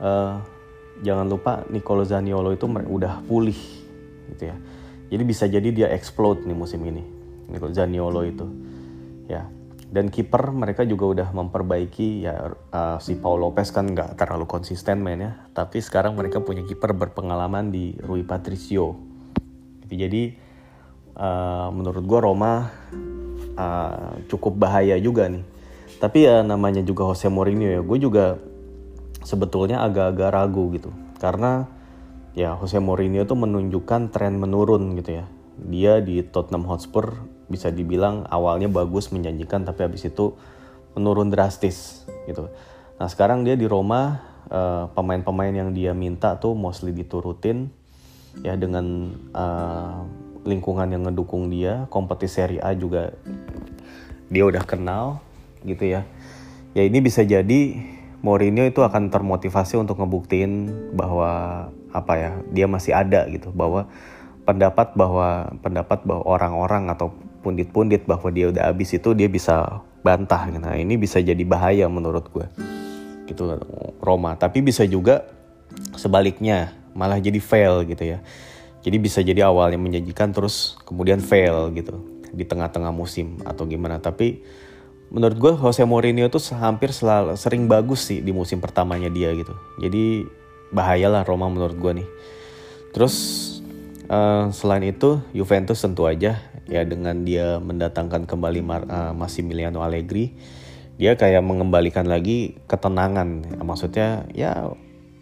uh, 0.00 0.36
jangan 1.04 1.26
lupa 1.28 1.64
Nicolo 1.68 2.04
Zaniolo 2.08 2.52
itu 2.56 2.64
udah 2.68 3.20
pulih 3.24 3.56
gitu 4.32 4.48
ya. 4.48 4.56
Jadi 5.12 5.22
bisa 5.28 5.44
jadi 5.44 5.68
dia 5.68 5.88
explode 5.92 6.48
nih 6.48 6.56
musim 6.56 6.80
ini. 6.88 7.04
Nicolo 7.52 7.74
Zaniolo 7.74 8.24
itu. 8.24 8.46
Ya. 9.28 9.44
Dan 9.92 10.08
kiper 10.08 10.56
mereka 10.56 10.88
juga 10.88 11.04
udah 11.12 11.28
memperbaiki 11.36 12.24
ya 12.24 12.48
uh, 12.48 12.96
si 12.96 13.20
Paul 13.20 13.44
Lopez 13.44 13.68
kan 13.68 13.92
nggak 13.92 14.16
terlalu 14.16 14.48
konsisten 14.48 15.04
mainnya 15.04 15.44
tapi 15.52 15.84
sekarang 15.84 16.16
mereka 16.16 16.40
punya 16.40 16.64
kiper 16.64 16.96
berpengalaman 16.96 17.68
di 17.68 17.92
Rui 18.00 18.24
Patricio. 18.24 18.96
Jadi 19.92 20.32
uh, 21.20 21.68
menurut 21.68 22.08
gue 22.08 22.20
Roma 22.24 22.72
uh, 23.52 24.16
cukup 24.32 24.56
bahaya 24.56 24.96
juga 24.96 25.28
nih. 25.28 25.44
Tapi 26.00 26.24
ya 26.24 26.40
namanya 26.40 26.80
juga 26.80 27.04
Jose 27.12 27.28
Mourinho 27.28 27.68
ya 27.68 27.84
gue 27.84 27.98
juga 28.00 28.40
sebetulnya 29.20 29.84
agak-agak 29.84 30.32
ragu 30.32 30.72
gitu. 30.72 30.88
Karena 31.20 31.68
ya 32.32 32.56
Jose 32.56 32.80
Mourinho 32.80 33.28
tuh 33.28 33.36
menunjukkan 33.36 34.08
tren 34.08 34.40
menurun 34.40 34.96
gitu 34.96 35.20
ya. 35.20 35.28
Dia 35.60 36.00
di 36.00 36.24
Tottenham 36.24 36.64
Hotspur 36.64 37.12
bisa 37.52 37.68
dibilang 37.68 38.24
awalnya 38.32 38.72
bagus 38.72 39.12
menjanjikan 39.12 39.68
tapi 39.68 39.84
habis 39.84 40.08
itu 40.08 40.32
menurun 40.96 41.28
drastis 41.28 42.08
gitu. 42.24 42.48
Nah 42.96 43.08
sekarang 43.12 43.44
dia 43.44 43.52
di 43.52 43.68
Roma 43.68 44.24
eh, 44.48 44.88
pemain-pemain 44.96 45.52
yang 45.52 45.70
dia 45.76 45.92
minta 45.92 46.40
tuh 46.40 46.56
mostly 46.56 46.96
diturutin 46.96 47.68
ya 48.40 48.56
dengan 48.56 49.12
uh, 49.36 50.08
lingkungan 50.48 50.88
yang 50.88 51.04
ngedukung 51.04 51.52
dia 51.52 51.84
kompetisi 51.92 52.40
Serie 52.40 52.64
A 52.64 52.72
juga 52.72 53.12
dia 54.32 54.48
udah 54.48 54.64
kenal 54.64 55.20
gitu 55.68 55.84
ya. 55.84 56.08
Ya 56.72 56.88
ini 56.88 57.04
bisa 57.04 57.20
jadi 57.20 57.76
Mourinho 58.24 58.64
itu 58.64 58.80
akan 58.80 59.12
termotivasi 59.12 59.76
untuk 59.76 60.00
ngebuktiin 60.00 60.72
bahwa 60.96 61.68
apa 61.92 62.12
ya 62.16 62.30
dia 62.48 62.64
masih 62.64 62.96
ada 62.96 63.28
gitu 63.28 63.52
bahwa 63.52 63.90
pendapat 64.48 64.96
bahwa 64.96 65.52
pendapat 65.60 66.00
bahwa 66.08 66.24
orang-orang 66.24 66.88
atau 66.88 67.12
pundit-pundit 67.42 68.06
bahwa 68.06 68.30
dia 68.30 68.48
udah 68.48 68.70
habis 68.70 68.94
itu 68.94 69.12
dia 69.12 69.26
bisa 69.26 69.82
bantah. 70.06 70.46
Nah 70.48 70.78
ini 70.78 70.94
bisa 70.94 71.18
jadi 71.18 71.42
bahaya 71.42 71.90
menurut 71.90 72.30
gue 72.30 72.46
gitu 73.26 73.58
Roma. 73.98 74.38
Tapi 74.38 74.62
bisa 74.62 74.86
juga 74.86 75.26
sebaliknya 75.98 76.72
malah 76.94 77.18
jadi 77.18 77.42
fail 77.42 77.82
gitu 77.84 78.16
ya. 78.16 78.22
Jadi 78.82 78.96
bisa 79.02 79.18
jadi 79.22 79.46
awalnya 79.46 79.78
menjanjikan 79.78 80.30
terus 80.30 80.78
kemudian 80.86 81.18
fail 81.18 81.70
gitu 81.74 81.98
di 82.30 82.46
tengah-tengah 82.46 82.94
musim 82.94 83.42
atau 83.42 83.66
gimana. 83.66 83.98
Tapi 83.98 84.42
menurut 85.10 85.36
gue 85.36 85.52
Jose 85.58 85.82
Mourinho 85.82 86.30
tuh 86.30 86.42
hampir 86.56 86.94
selalu 86.94 87.34
sering 87.36 87.66
bagus 87.66 88.06
sih 88.08 88.22
di 88.22 88.30
musim 88.30 88.62
pertamanya 88.62 89.10
dia 89.10 89.34
gitu. 89.34 89.54
Jadi 89.82 90.26
bahayalah 90.70 91.26
Roma 91.26 91.50
menurut 91.50 91.74
gue 91.74 91.92
nih. 92.00 92.08
Terus 92.94 93.14
Uh, 94.12 94.52
selain 94.52 94.92
itu 94.92 95.24
Juventus 95.32 95.80
tentu 95.80 96.04
aja 96.04 96.36
ya 96.72 96.88
dengan 96.88 97.28
dia 97.28 97.60
mendatangkan 97.60 98.24
kembali 98.24 98.60
Mar 98.64 98.88
uh, 98.88 99.12
Massimiliano 99.12 99.84
Allegri 99.84 100.32
dia 101.02 101.16
kayak 101.16 101.42
mengembalikan 101.42 102.06
lagi 102.06 102.62
ketenangan. 102.68 103.58
Maksudnya 103.64 104.28
ya 104.36 104.70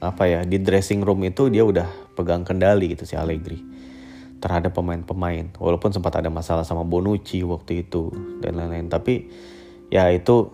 apa 0.00 0.24
ya 0.28 0.40
di 0.44 0.60
dressing 0.60 1.04
room 1.04 1.24
itu 1.24 1.52
dia 1.52 1.64
udah 1.64 1.88
pegang 2.16 2.44
kendali 2.44 2.92
gitu 2.92 3.04
si 3.04 3.14
Allegri 3.16 3.64
terhadap 4.44 4.76
pemain-pemain. 4.76 5.52
Walaupun 5.56 5.92
sempat 5.92 6.20
ada 6.20 6.32
masalah 6.32 6.64
sama 6.68 6.84
Bonucci 6.84 7.44
waktu 7.44 7.88
itu 7.88 8.12
dan 8.44 8.60
lain-lain. 8.60 8.92
Tapi 8.92 9.28
ya 9.92 10.08
itu 10.12 10.52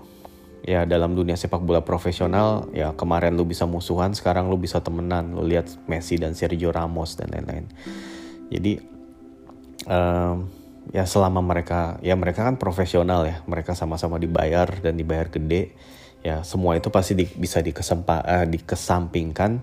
ya 0.67 0.83
dalam 0.83 1.15
dunia 1.15 1.39
sepak 1.39 1.63
bola 1.63 1.87
profesional 1.87 2.67
ya 2.75 2.91
kemarin 2.99 3.39
lu 3.39 3.47
bisa 3.47 3.67
musuhan 3.71 4.15
sekarang 4.15 4.47
lu 4.47 4.59
bisa 4.59 4.79
temenan. 4.79 5.35
Lu 5.35 5.43
lihat 5.43 5.71
Messi 5.91 6.23
dan 6.23 6.39
Sergio 6.39 6.71
Ramos 6.71 7.19
dan 7.19 7.35
lain-lain. 7.35 7.67
Jadi 8.47 8.79
um, 9.91 10.51
ya 10.95 11.07
selama 11.07 11.43
mereka 11.43 11.99
ya 12.05 12.15
mereka 12.15 12.47
kan 12.47 12.59
profesional 12.59 13.27
ya. 13.27 13.43
Mereka 13.47 13.75
sama-sama 13.75 14.21
dibayar 14.21 14.69
dan 14.83 14.95
dibayar 14.99 15.31
gede. 15.31 15.75
Ya 16.23 16.43
semua 16.43 16.75
itu 16.75 16.91
pasti 16.91 17.15
di, 17.15 17.27
bisa 17.27 17.63
dikesempa, 17.63 18.23
uh, 18.27 18.47
dikesampingkan. 18.47 19.63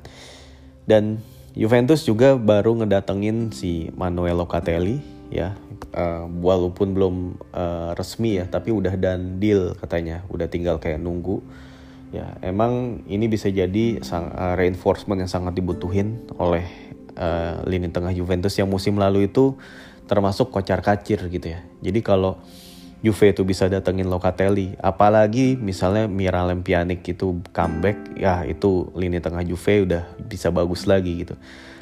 Dan 0.83 1.19
Juventus 1.53 2.03
juga 2.03 2.35
baru 2.35 2.75
ngedatengin 2.81 3.53
si 3.53 3.91
Manuel 3.93 4.39
Locatelli 4.39 4.99
ya. 5.29 5.55
Uh, 5.93 6.25
walaupun 6.41 6.97
belum 6.97 7.15
uh, 7.53 7.93
resmi 7.93 8.41
ya 8.41 8.49
tapi 8.49 8.73
udah 8.73 8.95
dan 8.95 9.37
deal 9.43 9.75
katanya. 9.77 10.23
Udah 10.31 10.47
tinggal 10.47 10.79
kayak 10.79 11.03
nunggu. 11.03 11.43
Ya 12.13 12.37
emang 12.45 13.01
ini 13.09 13.25
bisa 13.25 13.49
jadi 13.49 13.99
sang, 14.05 14.29
uh, 14.31 14.53
reinforcement 14.53 15.17
yang 15.17 15.31
sangat 15.31 15.57
dibutuhin 15.57 16.21
oleh 16.37 16.65
uh, 17.17 17.61
lini 17.65 17.89
tengah 17.89 18.13
Juventus 18.13 18.53
yang 18.57 18.69
musim 18.69 18.97
lalu 18.97 19.29
itu 19.29 19.57
termasuk 20.05 20.51
kocar 20.51 20.83
kacir 20.83 21.19
gitu 21.31 21.53
ya. 21.53 21.63
Jadi 21.83 21.99
kalau 22.03 22.39
Juve 23.03 23.35
itu 23.35 23.43
bisa 23.43 23.67
datengin 23.67 24.07
Locatelli, 24.07 24.79
apalagi 24.79 25.59
misalnya 25.59 26.07
Miralem 26.07 26.63
Pjanic 26.63 27.03
itu 27.03 27.43
comeback, 27.51 28.15
ya 28.15 28.47
itu 28.47 28.87
lini 28.95 29.19
tengah 29.19 29.43
Juve 29.43 29.83
udah 29.83 30.03
bisa 30.23 30.55
bagus 30.55 30.87
lagi 30.87 31.27
gitu. 31.27 31.35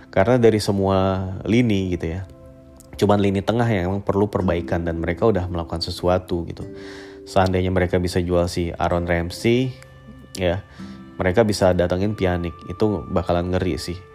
Karena 0.09 0.41
dari 0.41 0.57
semua 0.57 1.29
lini 1.45 1.93
gitu 1.93 2.09
ya, 2.17 2.25
cuman 2.97 3.21
lini 3.21 3.45
tengah 3.45 3.69
yang 3.69 3.93
emang 3.93 4.01
perlu 4.01 4.33
perbaikan 4.33 4.81
dan 4.81 4.97
mereka 4.97 5.29
udah 5.29 5.45
melakukan 5.45 5.85
sesuatu 5.85 6.41
gitu. 6.49 6.65
Seandainya 7.29 7.69
mereka 7.69 8.01
bisa 8.01 8.17
jual 8.17 8.49
si 8.49 8.73
Aaron 8.73 9.05
Ramsey, 9.05 9.77
ya 10.33 10.65
mereka 11.21 11.45
bisa 11.45 11.69
datengin 11.77 12.17
Pjanic, 12.17 12.57
itu 12.65 13.05
bakalan 13.13 13.53
ngeri 13.53 13.77
sih 13.77 14.10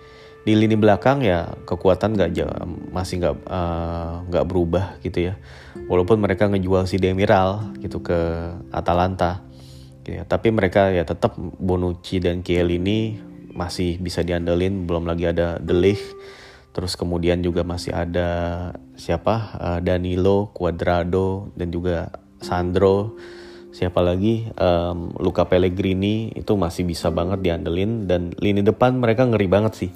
di 0.47 0.55
lini 0.55 0.79
belakang 0.79 1.27
ya 1.27 1.59
kekuatan 1.67 2.15
nggak 2.15 2.31
masih 2.95 3.19
nggak 3.19 3.35
eh, 3.51 4.13
nggak 4.31 4.45
uh, 4.47 4.49
berubah 4.49 5.03
gitu 5.03 5.35
ya. 5.35 5.35
Walaupun 5.91 6.23
mereka 6.23 6.47
ngejual 6.47 6.87
si 6.87 7.03
Demiral 7.03 7.75
gitu 7.83 7.99
ke 7.99 8.15
Atalanta 8.71 9.43
gitu 10.01 10.15
ya. 10.15 10.23
Tapi 10.23 10.55
mereka 10.55 10.95
ya 10.95 11.03
tetap 11.03 11.35
Bonucci 11.39 12.23
dan 12.23 12.47
ini 12.47 13.19
masih 13.51 13.99
bisa 13.99 14.23
diandelin 14.23 14.87
belum 14.87 15.11
lagi 15.11 15.27
ada 15.27 15.59
Ligt. 15.59 16.15
Terus 16.71 16.95
kemudian 16.95 17.43
juga 17.43 17.67
masih 17.67 17.91
ada 17.91 18.31
siapa? 18.95 19.59
Uh, 19.59 19.79
Danilo 19.83 20.55
Cuadrado 20.55 21.51
dan 21.59 21.75
juga 21.75 22.15
Sandro. 22.39 23.19
Siapa 23.75 23.99
lagi? 23.99 24.47
Um, 24.55 25.11
Luca 25.19 25.43
Pellegrini 25.51 26.31
itu 26.39 26.55
masih 26.55 26.87
bisa 26.87 27.11
banget 27.11 27.43
diandelin. 27.43 28.07
Dan 28.07 28.31
lini 28.39 28.63
depan 28.63 28.95
mereka 28.95 29.27
ngeri 29.27 29.49
banget 29.51 29.75
sih 29.75 29.91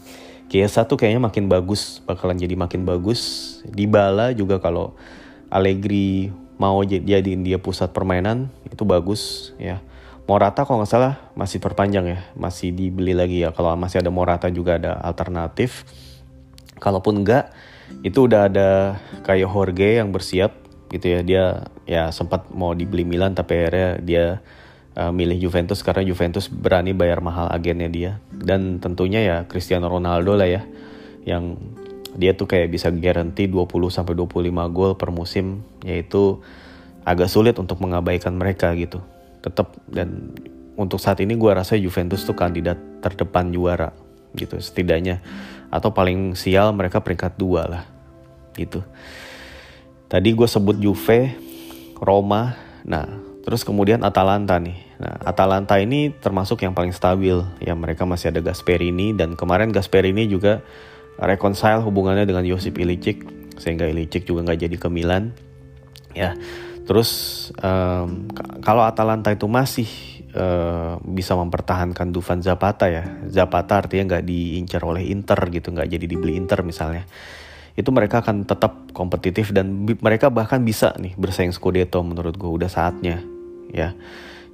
Kiesa 0.51 0.83
tuh 0.83 0.99
kayaknya 0.99 1.23
makin 1.23 1.47
bagus, 1.47 2.03
bakalan 2.03 2.35
jadi 2.35 2.59
makin 2.59 2.83
bagus. 2.83 3.23
Di 3.63 3.87
Bala 3.87 4.35
juga 4.35 4.59
kalau 4.59 4.99
Allegri 5.47 6.35
mau 6.59 6.83
jadiin 6.83 7.47
dia 7.47 7.63
pusat 7.63 7.95
permainan 7.95 8.51
itu 8.67 8.83
bagus 8.83 9.55
ya. 9.63 9.79
Morata 10.27 10.67
kalau 10.67 10.83
nggak 10.83 10.91
salah 10.91 11.15
masih 11.39 11.63
perpanjang 11.63 12.07
ya, 12.07 12.19
masih 12.35 12.75
dibeli 12.75 13.15
lagi 13.15 13.47
ya. 13.47 13.55
Kalau 13.55 13.79
masih 13.79 14.03
ada 14.03 14.11
Morata 14.11 14.51
juga 14.51 14.75
ada 14.75 14.99
alternatif. 14.99 15.87
Kalaupun 16.83 17.23
enggak, 17.23 17.55
itu 18.03 18.27
udah 18.27 18.51
ada 18.51 18.99
kayak 19.23 19.47
Jorge 19.55 20.03
yang 20.03 20.11
bersiap 20.11 20.51
gitu 20.91 21.15
ya. 21.15 21.21
Dia 21.23 21.45
ya 21.87 22.03
sempat 22.11 22.51
mau 22.51 22.75
dibeli 22.75 23.07
Milan 23.07 23.39
tapi 23.39 23.55
akhirnya 23.55 24.03
dia 24.03 24.25
uh, 24.97 25.13
milih 25.15 25.39
Juventus 25.39 25.85
karena 25.85 26.03
Juventus 26.03 26.51
berani 26.51 26.97
bayar 26.97 27.23
mahal 27.23 27.51
agennya 27.53 27.91
dia. 27.91 28.13
Dan 28.31 28.83
tentunya 28.83 29.21
ya 29.23 29.37
Cristiano 29.47 29.87
Ronaldo 29.87 30.35
lah 30.35 30.49
ya 30.49 30.63
yang 31.29 31.61
dia 32.17 32.35
tuh 32.35 32.51
kayak 32.51 32.75
bisa 32.75 32.91
guarantee 32.91 33.47
20 33.47 33.71
sampai 33.93 34.19
25 34.19 34.51
gol 34.75 34.99
per 34.99 35.15
musim 35.15 35.63
yaitu 35.87 36.43
agak 37.07 37.31
sulit 37.31 37.55
untuk 37.61 37.79
mengabaikan 37.79 38.35
mereka 38.35 38.75
gitu. 38.75 38.99
Tetap 39.41 39.79
dan 39.87 40.35
untuk 40.75 40.99
saat 40.99 41.21
ini 41.23 41.37
gue 41.37 41.51
rasa 41.53 41.77
Juventus 41.77 42.25
tuh 42.25 42.35
kandidat 42.35 42.81
terdepan 43.05 43.53
juara 43.53 43.95
gitu 44.35 44.59
setidaknya. 44.59 45.23
Atau 45.71 45.95
paling 45.95 46.35
sial 46.35 46.75
mereka 46.75 46.99
peringkat 46.99 47.39
dua 47.39 47.69
lah 47.71 47.85
gitu. 48.59 48.83
Tadi 50.11 50.35
gue 50.35 50.49
sebut 50.51 50.75
Juve 50.83 51.39
Roma 52.01 52.57
nah 52.81 53.05
terus 53.43 53.65
kemudian 53.65 54.05
Atalanta 54.05 54.61
nih 54.61 54.91
Nah, 55.01 55.17
Atalanta 55.25 55.81
ini 55.81 56.13
termasuk 56.13 56.61
yang 56.61 56.77
paling 56.77 56.93
stabil. 56.93 57.41
Ya, 57.65 57.73
mereka 57.73 58.05
masih 58.05 58.29
ada 58.29 58.45
Gasperini 58.45 59.17
dan 59.17 59.33
kemarin 59.33 59.73
Gasperini 59.73 60.29
juga 60.29 60.61
reconcile 61.17 61.81
hubungannya 61.81 62.29
dengan 62.29 62.45
Josip 62.45 62.77
Ilicic 62.77 63.25
sehingga 63.57 63.89
Ilicic 63.89 64.29
juga 64.29 64.45
nggak 64.45 64.61
jadi 64.69 64.77
ke 64.77 64.89
Milan. 64.93 65.33
Ya, 66.13 66.37
terus 66.85 67.11
um, 67.65 68.29
kalau 68.61 68.85
Atalanta 68.85 69.33
itu 69.33 69.49
masih 69.49 69.89
uh, 70.37 71.01
bisa 71.01 71.33
mempertahankan 71.33 72.13
Dufan 72.13 72.45
Zapata 72.45 72.93
ya, 72.93 73.09
Zapata 73.25 73.81
artinya 73.81 74.17
nggak 74.17 74.25
diincar 74.29 74.85
oleh 74.85 75.09
Inter 75.09 75.41
gitu, 75.49 75.73
nggak 75.73 75.89
jadi 75.97 76.05
dibeli 76.05 76.37
Inter 76.37 76.61
misalnya 76.61 77.09
itu 77.79 77.91
mereka 77.95 78.23
akan 78.25 78.47
tetap 78.47 78.91
kompetitif 78.91 79.55
dan 79.55 79.87
mereka 80.03 80.29
bahkan 80.29 80.63
bisa 80.63 80.95
nih 80.99 81.15
bersaing 81.15 81.55
Scudetto 81.55 82.03
menurut 82.03 82.35
gue 82.35 82.51
udah 82.51 82.71
saatnya 82.71 83.23
ya 83.71 83.95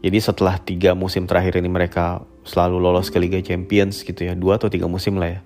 jadi 0.04 0.18
setelah 0.20 0.60
tiga 0.60 0.92
musim 0.92 1.24
terakhir 1.24 1.58
ini 1.58 1.66
mereka 1.66 2.20
selalu 2.46 2.78
lolos 2.78 3.08
ke 3.08 3.16
Liga 3.16 3.40
Champions 3.40 4.04
gitu 4.04 4.28
ya, 4.28 4.36
dua 4.36 4.60
atau 4.60 4.68
tiga 4.68 4.86
musim 4.86 5.16
lah 5.16 5.34
ya. 5.34 5.40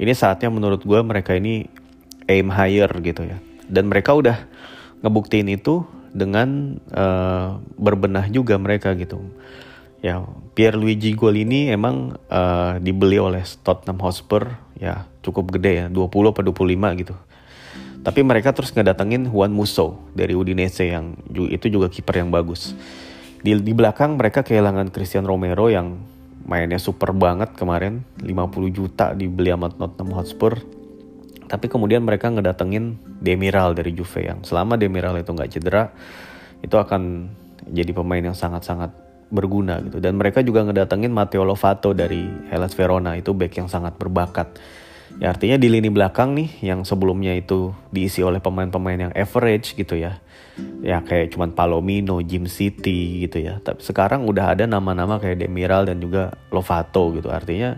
Ini 0.00 0.12
saatnya 0.16 0.48
menurut 0.48 0.82
gue 0.82 1.00
mereka 1.04 1.36
ini 1.36 1.68
aim 2.26 2.48
higher 2.48 2.88
gitu 3.04 3.22
ya. 3.28 3.38
Dan 3.68 3.92
mereka 3.92 4.16
udah 4.16 4.42
ngebuktiin 5.04 5.52
itu 5.52 5.84
dengan 6.10 6.80
uh, 6.92 7.60
berbenah 7.76 8.26
juga 8.32 8.56
mereka 8.56 8.96
gitu. 8.96 9.20
Ya, 10.02 10.18
Pierluigi 10.58 11.14
Golini 11.14 11.70
emang 11.70 12.18
uh, 12.26 12.82
dibeli 12.82 13.22
oleh 13.22 13.46
Tottenham 13.62 14.02
Hotspur 14.02 14.50
ya 14.82 15.06
cukup 15.22 15.54
gede 15.54 15.86
ya, 15.86 15.86
20 15.86 16.10
atau 16.10 16.42
25 16.42 17.00
gitu. 17.06 17.14
Tapi 18.02 18.20
mereka 18.26 18.50
terus 18.50 18.74
ngedatengin 18.74 19.30
Juan 19.30 19.54
Musso 19.54 20.02
dari 20.10 20.34
Udinese 20.34 20.90
yang 20.90 21.14
itu 21.30 21.70
juga 21.70 21.86
kiper 21.86 22.18
yang 22.18 22.34
bagus. 22.34 22.74
Di, 23.38 23.54
di 23.54 23.70
belakang 23.70 24.18
mereka 24.18 24.42
kehilangan 24.42 24.90
Christian 24.90 25.22
Romero 25.22 25.70
yang 25.70 26.02
mainnya 26.42 26.82
super 26.82 27.14
banget 27.14 27.54
kemarin, 27.54 28.02
50 28.18 28.26
juta 28.74 29.14
dibeli 29.14 29.54
sama 29.54 29.70
Tottenham 29.70 30.18
Hotspur. 30.18 30.58
Tapi 31.46 31.66
kemudian 31.70 32.02
mereka 32.02 32.26
ngedatengin 32.26 32.98
Demiral 33.22 33.78
dari 33.78 33.94
Juve 33.94 34.26
yang 34.26 34.42
selama 34.42 34.74
Demiral 34.74 35.14
itu 35.22 35.30
nggak 35.30 35.50
cedera, 35.54 35.94
itu 36.58 36.74
akan 36.74 37.30
jadi 37.70 37.94
pemain 37.94 38.22
yang 38.22 38.34
sangat-sangat 38.34 38.90
berguna 39.32 39.80
gitu. 39.80 39.96
Dan 39.98 40.20
mereka 40.20 40.44
juga 40.44 40.60
ngedatengin 40.68 41.08
Matteo 41.08 41.48
Lovato 41.48 41.96
dari 41.96 42.28
Hellas 42.52 42.76
Verona, 42.76 43.16
itu 43.16 43.32
back 43.32 43.56
yang 43.56 43.68
sangat 43.72 43.96
berbakat 43.96 44.60
Ya 45.20 45.34
artinya 45.34 45.60
di 45.60 45.68
lini 45.68 45.92
belakang 45.92 46.32
nih 46.32 46.64
yang 46.64 46.88
sebelumnya 46.88 47.36
itu 47.36 47.74
diisi 47.92 48.24
oleh 48.24 48.40
pemain-pemain 48.40 49.10
yang 49.10 49.12
average 49.12 49.76
gitu 49.76 49.98
ya. 49.98 50.22
Ya 50.80 51.00
kayak 51.04 51.36
cuman 51.36 51.52
Palomino, 51.52 52.20
Jim 52.24 52.48
City 52.48 53.26
gitu 53.26 53.42
ya. 53.42 53.60
Tapi 53.60 53.82
sekarang 53.82 54.24
udah 54.24 54.56
ada 54.56 54.64
nama-nama 54.64 55.20
kayak 55.20 55.44
Demiral 55.44 55.88
dan 55.88 56.00
juga 56.00 56.32
Lovato 56.48 57.12
gitu. 57.12 57.28
Artinya 57.28 57.76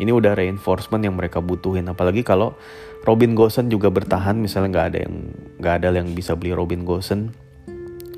ini 0.00 0.12
udah 0.12 0.32
reinforcement 0.32 1.04
yang 1.04 1.16
mereka 1.16 1.44
butuhin. 1.44 1.88
Apalagi 1.88 2.24
kalau 2.24 2.56
Robin 3.04 3.36
Gosen 3.36 3.68
juga 3.68 3.92
bertahan 3.92 4.38
misalnya 4.38 4.68
nggak 4.72 4.86
ada 4.94 4.98
yang 5.04 5.14
nggak 5.58 5.74
ada 5.82 5.88
yang 5.92 6.08
bisa 6.16 6.38
beli 6.38 6.54
Robin 6.54 6.86
Gosen 6.86 7.34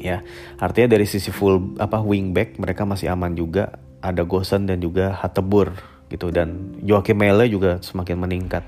ya 0.04 0.20
artinya 0.60 1.00
dari 1.00 1.08
sisi 1.08 1.32
full 1.32 1.80
apa 1.80 2.04
wingback 2.04 2.60
mereka 2.60 2.84
masih 2.84 3.08
aman 3.08 3.32
juga 3.32 3.80
ada 4.04 4.20
Gosen 4.28 4.68
dan 4.68 4.84
juga 4.84 5.16
Hatebur 5.16 5.72
gitu 6.12 6.28
dan 6.28 6.76
Joachim 6.84 7.16
Mele 7.16 7.48
juga 7.48 7.80
semakin 7.80 8.20
meningkat. 8.20 8.62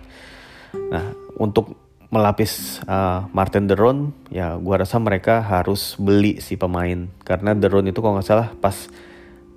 Nah, 0.72 1.12
untuk 1.36 1.76
melapis 2.08 2.80
uh, 2.88 3.28
Martin 3.36 3.68
Deron, 3.68 4.16
ya 4.32 4.56
gua 4.56 4.80
rasa 4.80 4.96
mereka 4.96 5.44
harus 5.44 5.98
beli 6.00 6.40
si 6.40 6.56
pemain 6.56 7.12
karena 7.26 7.52
Deron 7.52 7.84
itu 7.84 8.00
kalau 8.00 8.16
nggak 8.16 8.26
salah 8.26 8.48
pas 8.56 8.88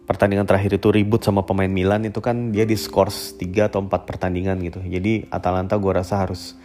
pertandingan 0.04 0.44
terakhir 0.44 0.76
itu 0.82 0.90
ribut 0.92 1.22
sama 1.24 1.46
pemain 1.46 1.70
Milan 1.70 2.04
itu 2.04 2.20
kan 2.20 2.50
dia 2.50 2.66
di 2.66 2.74
skors 2.74 3.38
3 3.38 3.70
atau 3.72 3.80
4 3.86 4.10
pertandingan 4.10 4.60
gitu. 4.66 4.84
Jadi 4.84 5.32
Atalanta 5.32 5.80
gua 5.80 6.04
rasa 6.04 6.20
harus 6.20 6.60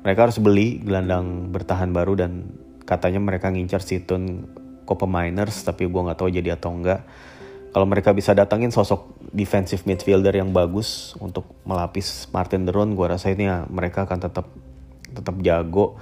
mereka 0.00 0.30
harus 0.30 0.38
beli 0.40 0.80
gelandang 0.80 1.52
bertahan 1.52 1.92
baru 1.92 2.16
dan 2.16 2.63
katanya 2.84 3.20
mereka 3.20 3.48
ngincar 3.48 3.80
Situn 3.80 4.48
Copa 4.84 5.08
Miners 5.08 5.64
tapi 5.64 5.88
gua 5.88 6.12
nggak 6.12 6.18
tahu 6.20 6.30
jadi 6.32 6.56
atau 6.56 6.72
enggak 6.72 7.04
kalau 7.74 7.90
mereka 7.90 8.14
bisa 8.14 8.30
datangin 8.38 8.70
sosok 8.70 9.18
defensive 9.34 9.82
midfielder 9.82 10.30
yang 10.30 10.54
bagus 10.54 11.18
untuk 11.18 11.58
melapis 11.66 12.30
Martin 12.30 12.70
Deron, 12.70 12.94
gue 12.94 13.02
rasa 13.10 13.34
ini 13.34 13.50
ya 13.50 13.66
mereka 13.66 14.06
akan 14.06 14.22
tetap 14.22 14.46
tetap 15.10 15.34
jago. 15.42 15.98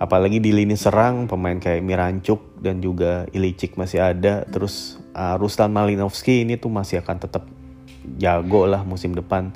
Apalagi 0.00 0.40
di 0.40 0.56
lini 0.56 0.72
serang 0.72 1.28
pemain 1.28 1.60
kayak 1.60 1.84
Mirancuk 1.84 2.56
dan 2.64 2.80
juga 2.80 3.28
Ilicic 3.28 3.76
masih 3.76 4.00
ada. 4.00 4.48
Terus 4.48 4.96
uh, 5.12 5.36
Ruslan 5.36 5.68
Malinovski 5.68 6.48
ini 6.48 6.56
tuh 6.56 6.72
masih 6.72 7.04
akan 7.04 7.20
tetap 7.20 7.44
jago 8.16 8.64
lah 8.64 8.80
musim 8.80 9.12
depan. 9.12 9.52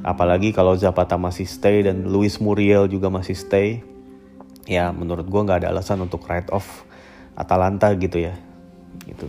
Apalagi 0.00 0.56
kalau 0.56 0.72
Zapata 0.72 1.20
masih 1.20 1.44
stay 1.44 1.84
dan 1.84 2.08
Luis 2.08 2.40
Muriel 2.40 2.88
juga 2.88 3.12
masih 3.12 3.36
stay. 3.36 3.84
Ya 4.64 4.90
menurut 4.92 5.28
gue 5.28 5.40
nggak 5.44 5.64
ada 5.64 5.68
alasan 5.72 6.00
untuk 6.00 6.24
write 6.28 6.48
off 6.52 6.88
Atalanta 7.36 7.92
gitu 7.96 8.20
ya. 8.20 8.34
Gitu. 9.04 9.28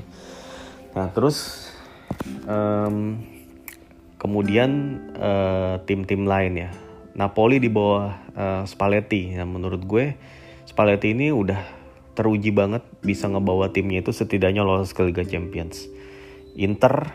Nah 0.96 1.12
terus 1.12 1.66
Um, 2.46 3.22
kemudian 4.18 5.02
uh, 5.18 5.82
tim-tim 5.86 6.26
lain 6.26 6.54
ya. 6.58 6.70
Napoli 7.16 7.64
di 7.64 7.72
bawah 7.72 8.12
uh, 8.36 8.64
Spalletti. 8.68 9.36
Nah, 9.38 9.48
menurut 9.48 9.82
gue 9.88 10.20
Spalletti 10.68 11.16
ini 11.16 11.32
udah 11.32 11.60
teruji 12.16 12.52
banget 12.52 12.84
bisa 13.04 13.28
ngebawa 13.28 13.72
timnya 13.72 14.04
itu 14.04 14.12
setidaknya 14.12 14.64
lolos 14.64 14.92
ke 14.92 15.04
Liga 15.04 15.24
Champions. 15.24 15.88
Inter 16.56 17.12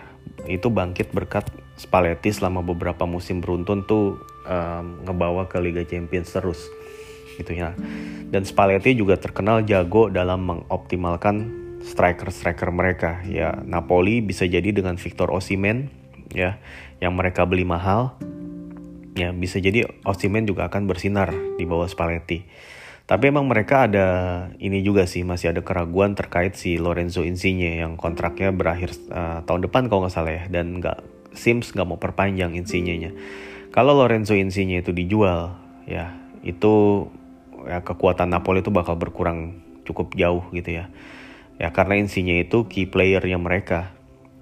itu 0.48 0.68
bangkit 0.68 1.12
berkat 1.12 1.48
Spalletti 1.80 2.33
selama 2.33 2.61
beberapa 2.64 3.04
musim 3.09 3.40
beruntun 3.40 3.85
tuh 3.88 4.20
um, 4.44 5.04
ngebawa 5.04 5.48
ke 5.48 5.61
Liga 5.61 5.85
Champions 5.85 6.33
terus 6.33 6.61
gitu 7.40 7.57
ya. 7.57 7.72
Dan 8.31 8.44
Spalletti 8.44 8.92
juga 8.94 9.16
terkenal 9.16 9.64
jago 9.64 10.12
dalam 10.12 10.44
mengoptimalkan 10.44 11.50
striker-striker 11.81 12.68
mereka. 12.70 13.24
Ya 13.26 13.57
Napoli 13.64 14.20
bisa 14.20 14.44
jadi 14.44 14.70
dengan 14.70 15.00
Victor 15.00 15.33
Osimen 15.33 15.88
ya 16.31 16.61
yang 17.00 17.16
mereka 17.16 17.48
beli 17.48 17.64
mahal. 17.64 18.14
Ya 19.18 19.35
bisa 19.35 19.59
jadi 19.59 19.88
Osimen 20.07 20.46
juga 20.46 20.68
akan 20.70 20.87
bersinar 20.87 21.35
di 21.59 21.64
bawah 21.66 21.88
Spalletti. 21.88 22.46
Tapi 23.11 23.26
emang 23.26 23.50
mereka 23.50 23.90
ada 23.90 24.07
ini 24.62 24.87
juga 24.87 25.03
sih 25.03 25.26
masih 25.26 25.50
ada 25.50 25.66
keraguan 25.66 26.14
terkait 26.14 26.55
si 26.55 26.79
Lorenzo 26.79 27.26
Insigne 27.26 27.83
yang 27.83 27.98
kontraknya 27.98 28.55
berakhir 28.55 28.94
uh, 29.11 29.42
tahun 29.42 29.66
depan 29.66 29.90
kalau 29.90 30.07
nggak 30.07 30.14
salah 30.14 30.31
ya 30.31 30.44
dan 30.46 30.79
nggak 30.79 31.03
Sims 31.35 31.74
nggak 31.74 31.90
mau 31.90 31.98
perpanjang 31.98 32.55
Insigne-nya. 32.55 33.11
Kalau 33.74 33.98
Lorenzo 33.98 34.38
Insigne 34.38 34.79
itu 34.79 34.94
dijual 34.94 35.59
ya 35.90 36.14
itu 36.46 37.07
ya 37.66 37.83
kekuatan 37.85 38.31
Napoli 38.31 38.64
itu 38.64 38.73
bakal 38.73 38.96
berkurang 38.96 39.61
cukup 39.85 40.14
jauh 40.14 40.44
gitu 40.55 40.70
ya. 40.81 40.92
Ya 41.61 41.68
karena 41.75 42.01
Insigne 42.01 42.40
itu 42.40 42.64
key 42.70 42.88
playernya 42.88 43.37
mereka. 43.37 43.92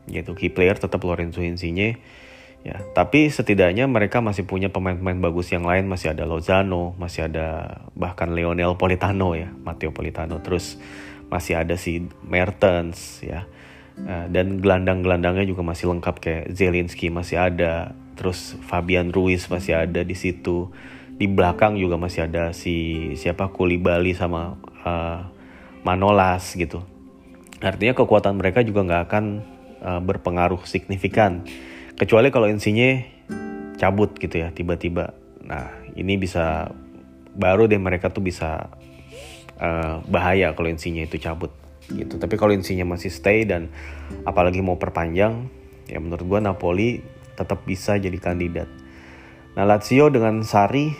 Yaitu 0.07 0.33
key 0.39 0.53
player 0.53 0.79
tetap 0.79 1.03
Lorenzo 1.03 1.43
Insigne. 1.43 1.99
Ya 2.63 2.83
tapi 2.95 3.31
setidaknya 3.31 3.87
mereka 3.87 4.19
masih 4.23 4.47
punya 4.47 4.71
pemain-pemain 4.71 5.19
bagus 5.19 5.51
yang 5.51 5.67
lain. 5.67 5.91
Masih 5.91 6.15
ada 6.15 6.29
Lozano 6.29 6.95
masih 7.01 7.27
ada 7.27 7.81
bahkan 7.99 8.31
Lionel 8.35 8.79
Politano 8.79 9.35
ya 9.35 9.51
Matteo 9.51 9.91
Politano. 9.91 10.39
Terus 10.45 10.79
masih 11.27 11.59
ada 11.59 11.75
si 11.75 12.07
Mertens 12.23 13.25
ya. 13.25 13.49
Uh, 13.99 14.31
dan 14.31 14.63
gelandang-gelandangnya 14.63 15.43
juga 15.43 15.67
masih 15.67 15.91
lengkap. 15.91 16.23
Kayak 16.23 16.45
Zelinski 16.55 17.11
masih 17.11 17.43
ada. 17.43 17.99
Terus 18.15 18.55
Fabian 18.67 19.11
Ruiz 19.11 19.47
masih 19.51 19.79
ada 19.79 20.03
di 20.03 20.15
situ 20.15 20.71
di 21.19 21.27
belakang 21.27 21.75
juga 21.77 21.99
masih 21.99 22.31
ada 22.31 22.55
si 22.55 23.11
siapa 23.19 23.51
Kulibali 23.51 24.15
sama 24.15 24.55
uh, 24.87 25.27
Manolas 25.83 26.55
gitu 26.55 26.83
Artinya 27.59 27.95
kekuatan 27.95 28.39
mereka 28.39 28.63
juga 28.63 28.87
nggak 28.87 29.03
akan 29.11 29.25
uh, 29.83 30.01
berpengaruh 30.03 30.63
signifikan. 30.63 31.43
Kecuali 31.99 32.31
kalau 32.31 32.47
insinya 32.47 33.03
cabut 33.75 34.15
gitu 34.15 34.39
ya 34.39 34.55
tiba-tiba. 34.55 35.11
Nah 35.43 35.75
ini 35.99 36.15
bisa 36.15 36.71
baru 37.35 37.67
deh 37.67 37.79
mereka 37.83 38.15
tuh 38.15 38.23
bisa 38.23 38.71
uh, 39.59 39.99
bahaya 40.07 40.55
kalau 40.55 40.71
insinya 40.71 41.03
itu 41.03 41.19
cabut 41.19 41.51
gitu. 41.91 42.15
Tapi 42.23 42.39
kalau 42.39 42.55
insinya 42.55 42.87
masih 42.87 43.11
stay 43.11 43.43
dan 43.43 43.75
apalagi 44.23 44.63
mau 44.63 44.79
perpanjang, 44.79 45.51
ya 45.91 45.99
menurut 45.99 46.23
gue 46.23 46.39
Napoli 46.39 47.03
tetap 47.35 47.67
bisa 47.67 47.99
jadi 47.99 48.19
kandidat. 48.23 48.71
Nah 49.59 49.67
Lazio 49.67 50.07
dengan 50.15 50.47
Sari 50.47 50.95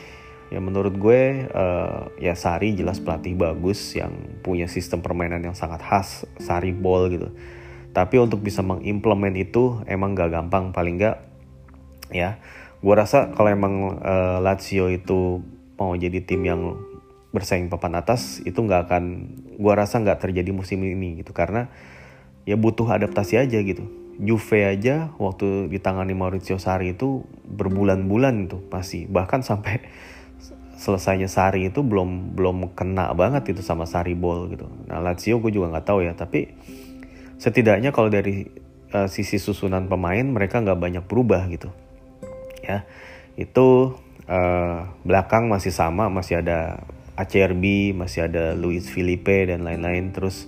ya 0.49 0.61
menurut 0.65 0.97
gue 0.97 1.45
uh, 1.53 2.09
ya 2.17 2.33
Sari 2.33 2.73
jelas 2.73 3.01
pelatih 3.05 3.37
bagus 3.37 3.93
yang 3.93 4.41
punya 4.41 4.65
sistem 4.65 5.05
permainan 5.05 5.45
yang 5.45 5.57
sangat 5.57 5.85
khas 5.85 6.25
Sari 6.41 6.73
ball 6.73 7.13
gitu. 7.13 7.29
Tapi 7.93 8.17
untuk 8.21 8.45
bisa 8.45 8.65
mengimplement 8.65 9.33
itu 9.37 9.81
emang 9.85 10.17
gak 10.17 10.33
gampang 10.33 10.73
paling 10.73 10.97
gak 11.01 11.21
ya. 12.13 12.41
Gue 12.79 12.95
rasa 12.95 13.35
kalau 13.35 13.51
emang 13.51 13.99
uh, 14.01 14.39
Lazio 14.39 14.89
itu 14.89 15.43
mau 15.77 15.93
jadi 15.99 16.23
tim 16.23 16.47
yang 16.47 16.79
bersaing 17.29 17.69
papan 17.69 18.01
atas 18.01 18.41
itu 18.49 18.57
nggak 18.57 18.89
akan 18.89 19.05
gue 19.61 19.73
rasa 19.77 20.01
nggak 20.01 20.25
terjadi 20.25 20.51
musim 20.55 20.81
ini 20.87 21.21
gitu. 21.21 21.35
Karena 21.35 21.69
ya 22.49 22.55
butuh 22.57 22.87
adaptasi 22.89 23.37
aja 23.37 23.59
gitu. 23.61 23.85
Juve 24.19 24.67
aja 24.67 25.15
waktu 25.19 25.71
ditangani 25.71 26.15
Maurizio 26.15 26.59
Sarri 26.59 26.95
itu 26.95 27.27
berbulan-bulan 27.47 28.47
itu 28.47 28.63
masih. 28.71 29.11
Bahkan 29.11 29.43
sampai 29.43 29.83
selesainya 30.79 31.27
Sari 31.27 31.67
itu 31.67 31.83
belum 31.83 32.39
belum 32.39 32.71
kena 32.79 33.11
banget 33.19 33.51
itu 33.51 33.67
sama 33.67 33.83
Sari 33.83 34.15
Ball 34.15 34.47
gitu. 34.55 34.71
Nah 34.87 35.03
Lazio 35.03 35.43
gue 35.43 35.51
juga 35.51 35.75
nggak 35.75 35.87
tahu 35.91 36.07
ya, 36.07 36.15
tapi 36.15 36.55
setidaknya 37.43 37.91
kalau 37.91 38.07
dari 38.07 38.47
uh, 38.95 39.11
sisi 39.11 39.43
susunan 39.43 39.91
pemain 39.91 40.23
mereka 40.23 40.63
nggak 40.63 40.79
banyak 40.79 41.05
berubah 41.11 41.51
gitu. 41.51 41.75
Ya 42.63 42.87
itu 43.35 43.99
uh, 44.31 44.79
belakang 45.03 45.51
masih 45.51 45.75
sama, 45.75 46.07
masih 46.07 46.47
ada 46.47 46.87
ACRB, 47.19 47.99
masih 47.99 48.31
ada 48.31 48.55
Luis 48.55 48.87
Felipe 48.87 49.51
dan 49.51 49.67
lain-lain. 49.67 50.15
Terus 50.15 50.47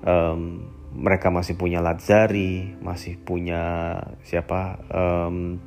um, 0.00 0.64
mereka 0.96 1.28
masih 1.28 1.60
punya 1.60 1.84
Lazzari, 1.84 2.72
masih 2.80 3.20
punya 3.20 3.92
siapa? 4.24 4.80
Um, 4.88 5.60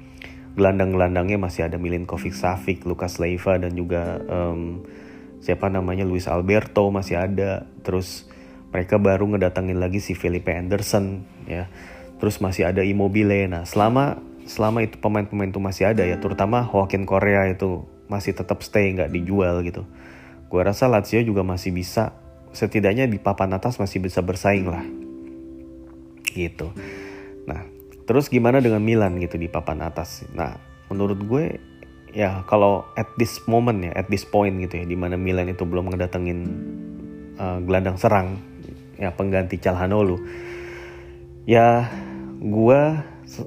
gelandang-gelandangnya 0.56 1.40
masih 1.40 1.68
ada 1.68 1.80
Milinkovic 1.80 2.36
Savic, 2.36 2.84
Lukas 2.84 3.18
Leiva 3.24 3.56
dan 3.56 3.72
juga 3.72 4.20
um, 4.28 4.84
siapa 5.40 5.72
namanya 5.72 6.04
Luis 6.04 6.28
Alberto 6.28 6.92
masih 6.92 7.18
ada. 7.18 7.66
Terus 7.82 8.28
mereka 8.72 9.00
baru 9.00 9.28
ngedatengin 9.32 9.80
lagi 9.80 10.04
si 10.04 10.16
Felipe 10.16 10.52
Anderson 10.52 11.24
ya. 11.48 11.72
Terus 12.20 12.44
masih 12.44 12.68
ada 12.70 12.84
Immobile. 12.84 13.48
Nah 13.48 13.64
selama 13.64 14.20
selama 14.46 14.84
itu 14.84 15.00
pemain-pemain 15.00 15.50
itu 15.50 15.62
masih 15.62 15.94
ada 15.94 16.04
ya 16.04 16.18
terutama 16.20 16.66
Joaquin 16.68 17.08
Korea 17.08 17.48
itu 17.48 17.86
masih 18.12 18.36
tetap 18.36 18.60
stay 18.62 18.92
nggak 18.92 19.12
dijual 19.16 19.64
gitu. 19.64 19.88
Gue 20.52 20.62
rasa 20.68 20.92
Lazio 20.92 21.24
juga 21.24 21.48
masih 21.48 21.72
bisa 21.72 22.12
setidaknya 22.52 23.08
di 23.08 23.16
papan 23.16 23.56
atas 23.56 23.80
masih 23.80 24.04
bisa 24.04 24.20
bersaing 24.20 24.68
lah. 24.68 24.84
Gitu. 26.28 26.68
Nah 27.48 27.81
terus 28.06 28.28
gimana 28.28 28.62
dengan 28.62 28.82
Milan 28.82 29.18
gitu 29.22 29.38
di 29.38 29.48
papan 29.52 29.84
atas? 29.86 30.26
Nah 30.34 30.58
menurut 30.92 31.20
gue 31.24 31.46
ya 32.12 32.44
kalau 32.48 32.84
at 33.00 33.08
this 33.16 33.40
moment 33.48 33.80
ya 33.80 33.92
at 33.96 34.12
this 34.12 34.28
point 34.28 34.60
gitu 34.60 34.84
ya 34.84 34.86
di 34.86 35.00
mana 35.00 35.16
Milan 35.16 35.48
itu 35.48 35.64
belum 35.64 35.92
ngedatengin 35.92 36.40
uh, 37.40 37.58
gelandang 37.64 37.96
serang 37.96 38.36
ya 39.00 39.16
pengganti 39.16 39.58
Calhanoglu 39.58 40.20
ya 41.48 41.88
gue 42.38 42.82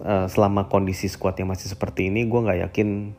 uh, 0.02 0.26
selama 0.26 0.66
kondisi 0.72 1.06
skuadnya 1.12 1.44
masih 1.44 1.68
seperti 1.68 2.08
ini 2.08 2.24
gue 2.24 2.40
nggak 2.40 2.60
yakin 2.70 3.12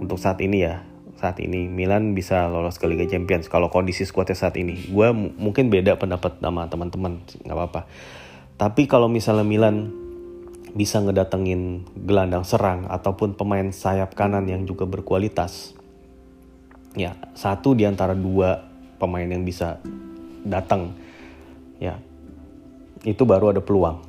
untuk 0.00 0.16
saat 0.16 0.40
ini 0.40 0.64
ya 0.64 0.82
saat 1.16 1.40
ini 1.40 1.64
Milan 1.68 2.12
bisa 2.12 2.44
lolos 2.48 2.76
ke 2.76 2.84
Liga 2.84 3.08
Champions 3.08 3.48
kalau 3.48 3.72
kondisi 3.72 4.04
skuadnya 4.04 4.36
saat 4.36 4.60
ini. 4.60 4.76
Gue 4.92 5.08
mungkin 5.16 5.72
beda 5.72 5.96
pendapat 5.96 6.38
sama 6.44 6.68
teman-teman 6.68 7.24
nggak 7.40 7.56
apa-apa. 7.56 7.88
Tapi 8.60 8.84
kalau 8.84 9.08
misalnya 9.08 9.44
Milan 9.44 9.96
bisa 10.76 11.00
ngedatengin 11.00 11.88
gelandang 12.04 12.44
serang 12.44 12.84
ataupun 12.92 13.32
pemain 13.32 13.64
sayap 13.72 14.12
kanan 14.12 14.44
yang 14.44 14.68
juga 14.68 14.84
berkualitas. 14.84 15.72
Ya 16.92 17.16
satu 17.32 17.72
di 17.72 17.88
antara 17.88 18.12
dua 18.12 18.68
pemain 19.00 19.24
yang 19.24 19.40
bisa 19.40 19.80
datang 20.44 20.92
ya 21.80 21.96
itu 23.08 23.24
baru 23.24 23.56
ada 23.56 23.64
peluang. 23.64 24.04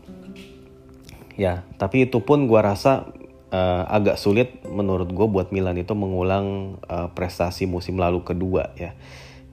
Ya 1.40 1.64
tapi 1.80 2.04
itu 2.04 2.20
pun 2.20 2.52
gue 2.52 2.60
rasa 2.60 3.08
uh, 3.56 3.84
agak 3.88 4.20
sulit 4.20 4.60
menurut 4.68 5.08
gue 5.08 5.28
buat 5.32 5.56
Milan 5.56 5.80
itu 5.80 5.96
mengulang 5.96 6.78
uh, 6.84 7.08
prestasi 7.16 7.64
musim 7.64 7.96
lalu 7.96 8.28
kedua 8.28 8.76
ya. 8.76 8.92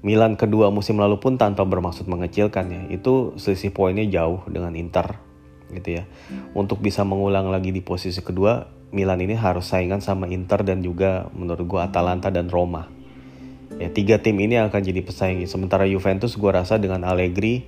Milan 0.03 0.35
kedua 0.35 0.69
musim 0.75 0.99
lalu 0.99 1.23
pun 1.23 1.39
tanpa 1.39 1.63
bermaksud 1.63 2.11
mengecilkan 2.11 2.67
ya. 2.75 2.83
Itu 2.91 3.39
selisih 3.39 3.71
poinnya 3.71 4.03
jauh 4.11 4.43
dengan 4.51 4.75
Inter 4.75 5.34
gitu 5.73 6.03
ya. 6.03 6.05
Untuk 6.53 6.85
bisa 6.85 7.07
mengulang 7.07 7.49
lagi 7.49 7.73
di 7.73 7.81
posisi 7.81 8.21
kedua, 8.21 8.67
Milan 8.95 9.19
ini 9.19 9.35
harus 9.35 9.71
saingan 9.71 9.99
sama 9.99 10.31
Inter 10.31 10.63
dan 10.63 10.85
juga 10.85 11.27
menurut 11.35 11.67
gue 11.67 11.81
Atalanta 11.83 12.31
dan 12.31 12.47
Roma. 12.47 12.87
Ya 13.75 13.91
tiga 13.91 14.23
tim 14.23 14.39
ini 14.39 14.55
akan 14.55 14.81
jadi 14.81 15.03
pesaing. 15.03 15.43
Sementara 15.51 15.83
Juventus 15.91 16.39
gue 16.39 16.51
rasa 16.51 16.79
dengan 16.79 17.03
Allegri 17.03 17.67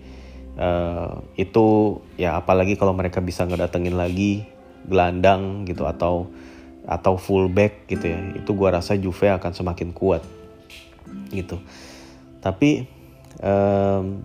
uh, 0.55 1.19
itu 1.35 1.99
ya 2.15 2.39
apalagi 2.39 2.79
kalau 2.79 2.95
mereka 2.95 3.19
bisa 3.19 3.43
ngedatengin 3.43 3.99
lagi 3.99 4.47
gelandang 4.87 5.67
gitu 5.67 5.83
atau 5.83 6.31
atau 6.87 7.19
fullback 7.19 7.91
gitu 7.91 8.07
ya. 8.07 8.23
Itu 8.39 8.55
gue 8.55 8.69
rasa 8.71 8.95
Juve 8.95 9.35
akan 9.35 9.51
semakin 9.51 9.91
kuat 9.91 10.23
gitu. 11.35 11.59
Tapi 12.39 12.87
um, 13.43 14.23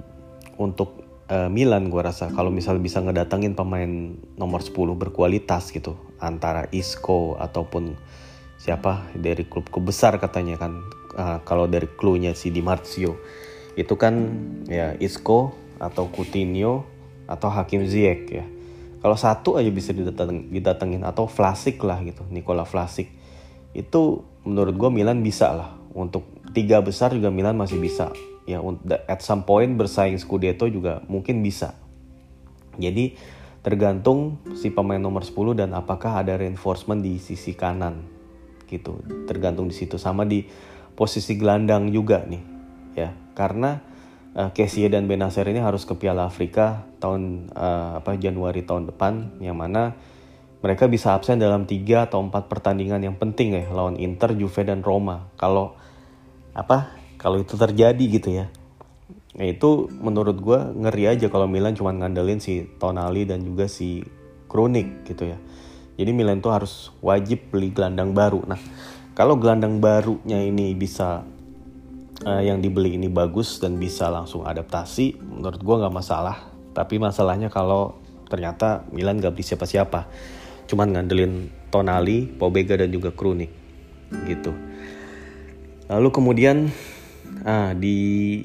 untuk 0.61 1.00
uh, 1.31 1.47
Milan 1.47 1.87
gue 1.87 2.01
rasa. 2.03 2.27
Kalau 2.35 2.51
misal 2.51 2.77
bisa 2.83 2.99
ngedatengin 2.99 3.55
pemain 3.55 3.87
nomor 4.35 4.59
10 4.59 4.75
berkualitas 4.99 5.71
gitu 5.71 5.95
antara 6.19 6.67
Isco 6.75 7.39
ataupun 7.39 7.95
siapa 8.59 9.09
dari 9.15 9.47
klub-klub 9.47 9.89
besar 9.89 10.19
katanya 10.19 10.59
kan. 10.59 10.83
Uh, 11.15 11.39
kalau 11.47 11.67
dari 11.67 11.87
klunya 11.87 12.35
si 12.35 12.51
Di 12.51 12.59
Marzio. 12.59 13.15
Itu 13.79 13.95
kan 13.95 14.35
ya 14.67 14.99
Isco 14.99 15.55
atau 15.79 16.11
Coutinho 16.11 16.83
atau 17.25 17.47
Hakim 17.47 17.87
Ziyech 17.87 18.27
ya. 18.27 18.45
Kalau 19.01 19.17
satu 19.17 19.57
aja 19.57 19.71
bisa 19.73 19.97
didateng, 19.97 20.53
didatengin 20.53 21.01
atau 21.01 21.25
Vlasic 21.25 21.81
lah 21.81 21.97
gitu 22.05 22.21
Nikola 22.29 22.67
Vlasic. 22.67 23.09
Itu 23.73 24.27
menurut 24.45 24.75
gue 24.77 24.89
Milan 24.93 25.23
bisa 25.23 25.49
lah. 25.55 25.71
Untuk 25.91 26.27
tiga 26.55 26.79
besar 26.79 27.11
juga 27.11 27.33
Milan 27.33 27.57
masih 27.57 27.81
bisa 27.81 28.11
ya 28.49 28.61
at 29.07 29.21
some 29.21 29.45
point 29.45 29.77
bersaing 29.77 30.17
Scudetto 30.17 30.65
juga 30.69 31.01
mungkin 31.05 31.41
bisa. 31.45 31.77
Jadi 32.79 33.15
tergantung 33.61 34.41
si 34.57 34.73
pemain 34.73 34.97
nomor 34.97 35.21
10 35.21 35.53
dan 35.53 35.69
apakah 35.77 36.25
ada 36.25 36.33
reinforcement 36.33 37.01
di 37.03 37.21
sisi 37.21 37.53
kanan 37.53 38.01
gitu. 38.65 39.03
Tergantung 39.29 39.69
di 39.69 39.75
situ 39.75 40.01
sama 40.01 40.25
di 40.25 40.47
posisi 40.97 41.37
gelandang 41.37 41.93
juga 41.93 42.25
nih 42.25 42.43
ya. 42.97 43.13
Karena 43.37 43.77
uh, 44.35 44.49
dan 44.89 45.05
Benacer 45.05 45.45
ini 45.47 45.61
harus 45.61 45.83
ke 45.83 45.93
Piala 45.95 46.25
Afrika 46.25 46.87
tahun 46.97 47.51
uh, 47.53 48.01
apa 48.01 48.17
Januari 48.17 48.63
tahun 48.63 48.89
depan 48.89 49.43
yang 49.43 49.59
mana 49.59 49.93
mereka 50.61 50.85
bisa 50.85 51.17
absen 51.17 51.41
dalam 51.41 51.65
tiga 51.65 52.05
atau 52.05 52.21
empat 52.21 52.45
pertandingan 52.45 53.01
yang 53.01 53.17
penting 53.17 53.57
ya 53.57 53.65
lawan 53.73 53.97
Inter, 53.97 54.37
Juve 54.37 54.61
dan 54.61 54.85
Roma. 54.85 55.33
Kalau 55.33 55.73
apa 56.53 57.00
kalau 57.21 57.37
itu 57.37 57.53
terjadi 57.53 58.05
gitu 58.09 58.29
ya 58.33 58.49
Nah 59.31 59.47
itu 59.47 59.87
menurut 59.87 60.37
gue 60.43 60.59
ngeri 60.59 61.15
aja 61.15 61.31
kalau 61.31 61.47
Milan 61.47 61.71
cuma 61.71 61.95
ngandelin 61.95 62.43
si 62.43 62.67
Tonali 62.75 63.23
dan 63.23 63.47
juga 63.47 63.71
si 63.71 64.03
Kronik 64.51 65.07
gitu 65.07 65.31
ya. 65.31 65.39
Jadi 65.95 66.11
Milan 66.11 66.43
tuh 66.43 66.51
harus 66.51 66.91
wajib 66.99 67.47
beli 67.53 67.71
gelandang 67.71 68.11
baru. 68.11 68.43
Nah 68.43 68.59
kalau 69.15 69.39
gelandang 69.39 69.79
barunya 69.79 70.43
ini 70.43 70.75
bisa 70.75 71.23
uh, 72.27 72.43
yang 72.43 72.59
dibeli 72.59 72.99
ini 72.99 73.07
bagus 73.07 73.63
dan 73.63 73.79
bisa 73.79 74.11
langsung 74.11 74.43
adaptasi, 74.43 75.15
menurut 75.19 75.61
gue 75.63 75.75
nggak 75.79 75.95
masalah. 75.95 76.51
Tapi 76.75 76.99
masalahnya 76.99 77.47
kalau 77.47 77.99
ternyata 78.31 78.87
Milan 78.95 79.19
gak 79.19 79.35
beli 79.35 79.43
siapa-siapa, 79.43 80.07
cuman 80.71 80.95
ngandelin 80.95 81.51
Tonali, 81.67 82.23
Pobega 82.31 82.79
dan 82.79 82.87
juga 82.87 83.11
Kronik 83.11 83.51
gitu. 84.23 84.55
Lalu 85.91 86.09
kemudian 86.15 86.71
ah, 87.45 87.71
di 87.73 88.41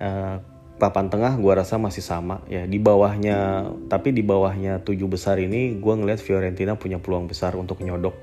uh, 0.00 0.36
papan 0.80 1.12
tengah 1.12 1.36
gue 1.36 1.52
rasa 1.52 1.76
masih 1.76 2.00
sama 2.00 2.40
ya. 2.48 2.64
Di 2.64 2.80
bawahnya 2.80 3.68
tapi 3.92 4.16
di 4.16 4.24
bawahnya 4.24 4.80
tujuh 4.80 5.06
besar 5.06 5.36
ini 5.36 5.76
gue 5.76 5.94
ngeliat 5.94 6.18
Fiorentina 6.24 6.80
punya 6.80 6.96
peluang 6.96 7.28
besar 7.28 7.54
untuk 7.54 7.84
nyodok. 7.84 8.16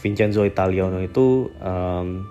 Vincenzo 0.00 0.42
Italiano 0.42 0.98
itu 0.98 1.52
um, 1.62 2.26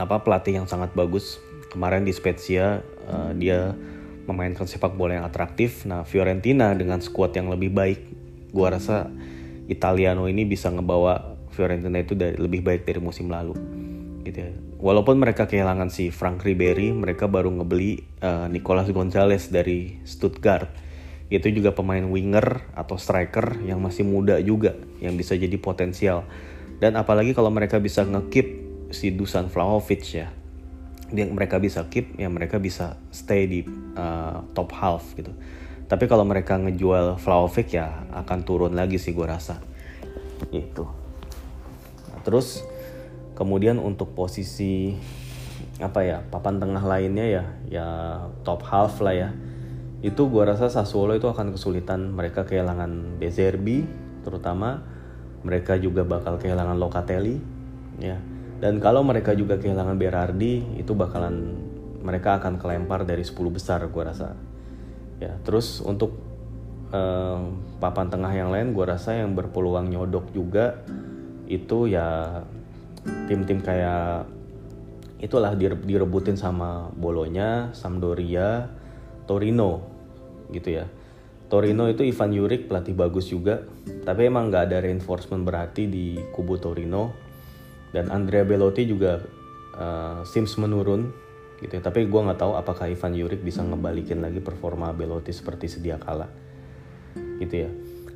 apa 0.00 0.24
pelatih 0.24 0.64
yang 0.64 0.66
sangat 0.66 0.96
bagus. 0.96 1.38
Kemarin 1.70 2.02
di 2.02 2.12
Spezia 2.16 2.80
uh, 3.06 3.30
dia 3.36 3.76
memainkan 4.26 4.64
sepak 4.64 4.96
bola 4.96 5.20
yang 5.20 5.26
atraktif. 5.28 5.84
Nah 5.84 6.08
Fiorentina 6.08 6.72
dengan 6.72 7.04
skuad 7.04 7.36
yang 7.36 7.52
lebih 7.52 7.70
baik 7.70 8.00
gue 8.52 8.68
rasa 8.68 9.08
Italiano 9.68 10.26
ini 10.28 10.44
bisa 10.48 10.68
ngebawa 10.72 11.36
Fiorentina 11.52 12.00
itu 12.00 12.16
dari, 12.16 12.36
lebih 12.40 12.64
baik 12.64 12.88
dari 12.88 13.00
musim 13.00 13.28
lalu 13.28 13.81
gitu 14.22 14.38
ya. 14.38 14.50
Walaupun 14.78 15.18
mereka 15.18 15.46
kehilangan 15.50 15.90
si 15.90 16.10
Frank 16.10 16.42
Ribery, 16.46 16.94
mereka 16.94 17.26
baru 17.26 17.50
ngebeli 17.50 18.02
uh, 18.22 18.46
Nicolas 18.50 18.90
Gonzalez 18.90 19.50
dari 19.50 20.02
Stuttgart. 20.06 20.70
Itu 21.32 21.48
juga 21.48 21.72
pemain 21.72 22.02
winger 22.02 22.74
atau 22.76 23.00
striker 23.00 23.62
yang 23.64 23.80
masih 23.80 24.04
muda 24.04 24.38
juga, 24.42 24.78
yang 25.00 25.16
bisa 25.16 25.34
jadi 25.34 25.54
potensial. 25.56 26.28
Dan 26.82 26.98
apalagi 26.98 27.32
kalau 27.32 27.48
mereka 27.48 27.78
bisa 27.78 28.02
ngekip 28.02 28.46
si 28.90 29.14
Dusan 29.14 29.48
Vlahovic 29.48 30.02
ya, 30.12 30.28
dia 31.12 31.28
mereka 31.28 31.60
bisa 31.60 31.86
keep, 31.88 32.16
ya 32.18 32.28
mereka 32.28 32.58
bisa 32.60 33.00
stay 33.14 33.46
di 33.48 33.60
uh, 33.96 34.44
top 34.52 34.72
half 34.76 35.14
gitu. 35.14 35.30
Tapi 35.88 36.08
kalau 36.08 36.24
mereka 36.24 36.56
ngejual 36.56 37.20
Vlahovic 37.20 37.76
ya 37.76 38.08
akan 38.12 38.38
turun 38.48 38.72
lagi 38.72 38.96
sih 38.96 39.12
gue 39.12 39.28
rasa. 39.28 39.60
Itu. 40.48 40.88
Nah, 42.08 42.20
terus 42.24 42.64
kemudian 43.32 43.80
untuk 43.80 44.12
posisi 44.12 44.96
apa 45.80 46.04
ya 46.04 46.22
papan 46.30 46.62
tengah 46.62 46.84
lainnya 46.84 47.26
ya 47.26 47.44
ya 47.68 47.86
top 48.46 48.62
half 48.68 49.00
lah 49.00 49.14
ya. 49.14 49.30
Itu 50.02 50.26
gue 50.28 50.42
rasa 50.42 50.66
Sassuolo 50.66 51.14
itu 51.14 51.30
akan 51.30 51.54
kesulitan. 51.54 52.10
Mereka 52.10 52.42
kehilangan 52.46 53.22
Bezerbi 53.22 53.86
terutama. 54.26 54.82
Mereka 55.42 55.78
juga 55.78 56.02
bakal 56.02 56.38
kehilangan 56.38 56.78
Locatelli 56.78 57.38
ya. 58.02 58.18
Dan 58.62 58.78
kalau 58.78 59.02
mereka 59.02 59.34
juga 59.34 59.58
kehilangan 59.58 59.98
Berardi 59.98 60.78
itu 60.78 60.94
bakalan 60.94 61.58
mereka 62.02 62.38
akan 62.38 62.58
kelempar 62.58 63.06
dari 63.06 63.22
10 63.22 63.38
besar 63.50 63.82
gue 63.86 64.02
rasa. 64.02 64.34
Ya 65.22 65.38
terus 65.46 65.78
untuk 65.82 66.18
eh, 66.90 67.42
papan 67.78 68.10
tengah 68.10 68.30
yang 68.34 68.50
lain 68.50 68.74
gue 68.74 68.86
rasa 68.86 69.18
yang 69.18 69.38
berpeluang 69.38 69.90
nyodok 69.90 70.34
juga 70.34 70.82
itu 71.46 71.90
ya 71.90 72.42
tim-tim 73.26 73.58
kayak 73.62 74.26
itulah 75.22 75.54
direbutin 75.58 76.34
sama 76.34 76.90
Bolonya, 76.90 77.70
Sampdoria, 77.74 78.66
Torino 79.24 79.86
gitu 80.50 80.82
ya. 80.82 80.86
Torino 81.46 81.84
itu 81.86 82.00
Ivan 82.02 82.32
Juric 82.32 82.64
pelatih 82.66 82.96
bagus 82.96 83.28
juga, 83.28 83.60
tapi 84.08 84.26
emang 84.26 84.48
nggak 84.48 84.72
ada 84.72 84.78
reinforcement 84.80 85.44
berarti 85.44 85.84
di 85.84 86.16
kubu 86.32 86.56
Torino. 86.56 87.12
Dan 87.92 88.08
Andrea 88.08 88.40
Belotti 88.40 88.88
juga 88.88 89.20
uh, 89.76 90.24
Sims 90.24 90.56
menurun 90.56 91.12
gitu 91.60 91.76
ya. 91.76 91.84
Tapi 91.84 92.08
gue 92.08 92.20
nggak 92.24 92.40
tahu 92.40 92.56
apakah 92.56 92.88
Ivan 92.88 93.12
Juric 93.12 93.44
bisa 93.44 93.60
ngebalikin 93.60 94.24
lagi 94.24 94.40
performa 94.40 94.96
Belotti 94.96 95.28
seperti 95.28 95.68
sedia 95.68 96.00
kala 96.00 96.24
gitu 97.36 97.54
ya. 97.68 97.70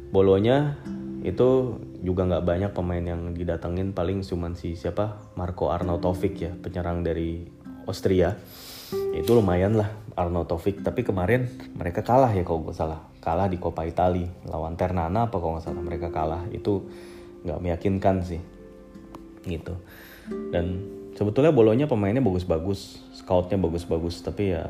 Bolonya 0.08 0.80
itu 1.26 1.76
juga 2.02 2.26
nggak 2.28 2.44
banyak 2.44 2.70
pemain 2.72 3.04
yang 3.04 3.32
didatengin 3.32 3.92
paling 3.96 4.24
cuman 4.24 4.58
si 4.58 4.74
siapa? 4.76 5.34
Marco 5.38 5.72
Arnautovic 5.72 6.34
ya 6.40 6.52
penyerang 6.52 7.04
dari 7.04 7.46
Austria. 7.86 8.34
Itu 9.14 9.38
lumayan 9.38 9.78
lah 9.78 9.90
Arnautovic. 10.14 10.82
Tapi 10.82 11.02
kemarin 11.02 11.46
mereka 11.74 12.02
kalah 12.02 12.32
ya 12.34 12.42
kalau 12.42 12.66
gue 12.66 12.74
salah. 12.76 13.00
Kalah 13.22 13.50
di 13.50 13.58
Coppa 13.58 13.86
Italia. 13.86 14.28
Lawan 14.46 14.78
Ternana 14.78 15.26
apa 15.26 15.36
kalau 15.38 15.58
nggak 15.58 15.66
salah 15.66 15.82
mereka 15.82 16.08
kalah. 16.12 16.46
Itu 16.52 16.86
nggak 17.42 17.58
meyakinkan 17.62 18.22
sih. 18.22 18.42
Gitu. 19.46 19.74
Dan 20.50 20.86
sebetulnya 21.14 21.54
bolonya 21.54 21.86
pemainnya 21.86 22.22
bagus-bagus 22.22 23.00
scoutnya 23.14 23.58
bagus-bagus. 23.58 24.22
Tapi 24.22 24.54
ya 24.54 24.64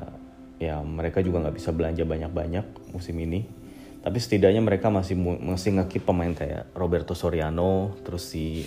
ya 0.56 0.80
mereka 0.80 1.20
juga 1.20 1.44
nggak 1.44 1.56
bisa 1.60 1.70
belanja 1.72 2.08
banyak-banyak 2.08 2.96
musim 2.96 3.16
ini 3.20 3.65
tapi 4.06 4.22
setidaknya 4.22 4.62
mereka 4.62 4.86
masih 4.86 5.18
masih 5.18 5.82
ngekip 5.82 6.06
pemain 6.06 6.30
kayak 6.30 6.70
Roberto 6.78 7.18
Soriano 7.18 7.98
terus 8.06 8.30
si 8.30 8.62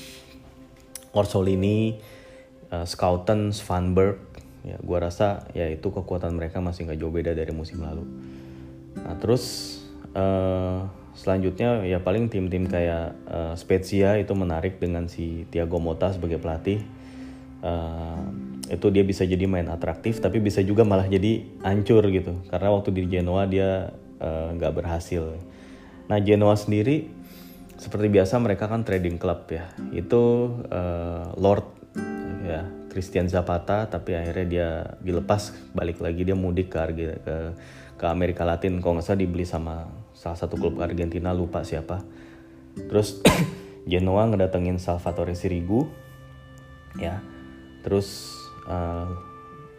Orsolini 1.16 1.96
uh, 2.76 2.84
Scouten 2.84 3.56
Svanberg 3.56 4.20
ya 4.68 4.76
gua 4.84 5.08
rasa 5.08 5.48
ya 5.56 5.72
itu 5.72 5.96
kekuatan 5.96 6.36
mereka 6.36 6.60
masih 6.60 6.84
nggak 6.84 7.00
jauh 7.00 7.16
beda 7.16 7.32
dari 7.32 7.56
musim 7.56 7.80
lalu. 7.80 8.04
Nah 9.00 9.16
terus 9.16 9.80
uh, 10.12 10.92
selanjutnya 11.16 11.88
ya 11.88 12.04
paling 12.04 12.28
tim-tim 12.28 12.68
kayak 12.68 13.16
uh, 13.32 13.56
Spezia 13.56 14.20
itu 14.20 14.36
menarik 14.36 14.84
dengan 14.84 15.08
si 15.08 15.48
Thiago 15.48 15.80
Motta 15.80 16.12
sebagai 16.12 16.44
pelatih. 16.44 16.84
Uh, 17.64 18.28
itu 18.68 18.92
dia 18.92 19.08
bisa 19.08 19.24
jadi 19.24 19.48
main 19.48 19.68
atraktif 19.72 20.20
tapi 20.20 20.44
bisa 20.44 20.60
juga 20.68 20.84
malah 20.84 21.08
jadi 21.08 21.48
hancur 21.64 22.04
gitu. 22.12 22.44
Karena 22.52 22.76
waktu 22.76 22.92
di 22.92 23.08
Genoa 23.08 23.48
dia 23.48 23.96
nggak 24.20 24.72
uh, 24.72 24.76
berhasil. 24.76 25.24
Nah 26.12 26.20
Genoa 26.20 26.60
sendiri 26.60 27.08
seperti 27.80 28.12
biasa 28.12 28.36
mereka 28.44 28.68
kan 28.68 28.84
trading 28.84 29.16
club 29.16 29.48
ya. 29.48 29.72
Itu 29.96 30.54
uh, 30.68 31.32
Lord 31.40 31.66
ya 32.44 32.68
Christian 32.92 33.32
Zapata 33.32 33.88
tapi 33.88 34.18
akhirnya 34.18 34.46
dia 34.46 34.70
dilepas 35.00 35.56
balik 35.72 36.04
lagi 36.04 36.28
dia 36.28 36.36
mudik 36.36 36.76
ke 36.76 36.80
ke, 37.24 37.36
ke 37.96 38.06
Amerika 38.10 38.44
Latin. 38.44 38.84
Kalau 38.84 39.00
nggak 39.00 39.08
salah 39.08 39.22
dibeli 39.22 39.48
sama 39.48 39.88
salah 40.12 40.36
satu 40.36 40.60
klub 40.60 40.84
Argentina 40.84 41.32
lupa 41.32 41.64
siapa. 41.64 42.04
Terus 42.76 43.24
Genoa 43.92 44.28
ngedatengin 44.28 44.82
Salvatore 44.82 45.38
Sirigu 45.38 45.88
ya. 47.00 47.24
Terus 47.80 48.36
uh, 48.68 49.29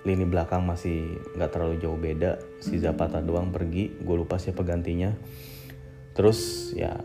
lini 0.05 0.25
belakang 0.25 0.65
masih 0.65 1.21
nggak 1.37 1.51
terlalu 1.53 1.75
jauh 1.81 1.99
beda. 1.99 2.41
Si 2.61 2.81
Zapata 2.81 3.21
doang 3.21 3.53
pergi 3.53 3.93
gue 4.01 4.17
lupa 4.17 4.41
siapa 4.41 4.65
gantinya. 4.65 5.13
Terus 6.17 6.73
ya 6.77 6.97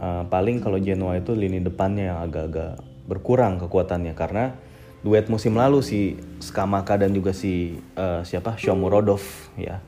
uh, 0.00 0.24
paling 0.28 0.60
kalau 0.60 0.76
Genoa 0.80 1.20
itu 1.20 1.32
lini 1.32 1.60
depannya 1.60 2.12
yang 2.12 2.18
agak-agak 2.24 2.80
berkurang 3.08 3.60
kekuatannya. 3.60 4.12
Karena 4.16 4.56
duet 5.04 5.28
musim 5.28 5.56
lalu 5.56 5.84
si 5.84 6.16
Skamaka 6.40 6.96
dan 6.96 7.12
juga 7.12 7.36
si 7.36 7.80
uh, 7.96 8.24
siapa? 8.24 8.56
Shomurodov 8.56 9.24
ya 9.60 9.80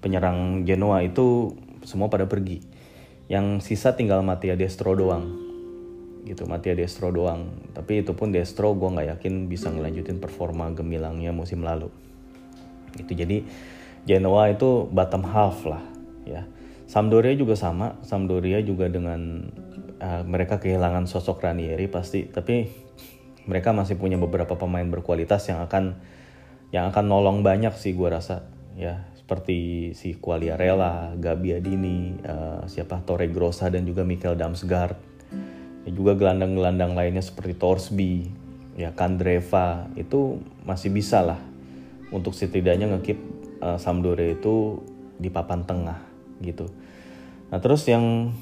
penyerang 0.00 0.64
Genoa 0.64 1.04
itu 1.04 1.56
semua 1.84 2.08
pada 2.08 2.24
pergi. 2.24 2.64
Yang 3.28 3.64
sisa 3.64 3.96
tinggal 3.96 4.20
Mattia 4.20 4.52
Destro 4.52 4.92
doang 4.92 5.43
gitu 6.24 6.48
Mattia 6.48 6.72
Destro 6.72 7.12
doang. 7.12 7.52
Tapi 7.76 8.00
itu 8.02 8.16
pun 8.16 8.32
Destro 8.32 8.72
gue 8.72 8.88
nggak 8.88 9.20
yakin 9.20 9.46
bisa 9.46 9.68
ngelanjutin 9.68 10.18
performa 10.18 10.72
gemilangnya 10.72 11.30
musim 11.30 11.60
lalu. 11.60 11.92
Gitu 12.96 13.12
jadi 13.12 13.44
Genoa 14.04 14.52
itu 14.52 14.88
bottom 14.92 15.24
half 15.24 15.64
lah 15.64 15.80
ya. 16.28 16.44
Sampdoria 16.84 17.32
juga 17.32 17.56
sama 17.56 17.96
Sampdoria 18.04 18.60
juga 18.60 18.88
dengan 18.92 19.48
uh, 20.00 20.22
mereka 20.28 20.60
kehilangan 20.60 21.08
sosok 21.08 21.40
Ranieri 21.40 21.88
pasti 21.88 22.28
tapi 22.28 22.68
mereka 23.48 23.72
masih 23.72 23.96
punya 23.96 24.20
beberapa 24.20 24.56
pemain 24.56 24.84
berkualitas 24.84 25.48
yang 25.48 25.64
akan 25.64 26.00
yang 26.72 26.88
akan 26.92 27.04
nolong 27.08 27.40
banyak 27.40 27.72
sih 27.76 27.92
gue 27.92 28.08
rasa 28.08 28.48
ya. 28.76 29.08
Seperti 29.24 29.96
si 29.96 30.20
Quagliarella, 30.20 31.16
Gabbiadini, 31.16 32.20
uh, 32.28 32.68
siapa 32.68 33.00
Torre 33.08 33.32
Grossa 33.32 33.72
dan 33.72 33.88
juga 33.88 34.04
Mikel 34.04 34.36
Damsgaard 34.36 35.13
ya 35.84 35.90
juga 35.92 36.16
gelandang-gelandang 36.16 36.96
lainnya 36.96 37.20
seperti 37.20 37.54
Torsby 37.56 38.12
ya 38.74 38.90
Kandreva 38.96 39.86
itu 39.94 40.40
masih 40.66 40.90
bisa 40.90 41.22
lah 41.22 41.40
untuk 42.10 42.34
setidaknya 42.34 42.90
ngekip 42.96 43.18
uh, 43.60 43.78
Sampdoria 43.78 44.34
itu 44.34 44.82
di 45.20 45.30
papan 45.30 45.62
tengah 45.62 46.00
gitu. 46.42 46.66
Nah 47.52 47.62
terus 47.62 47.86
yang 47.86 48.34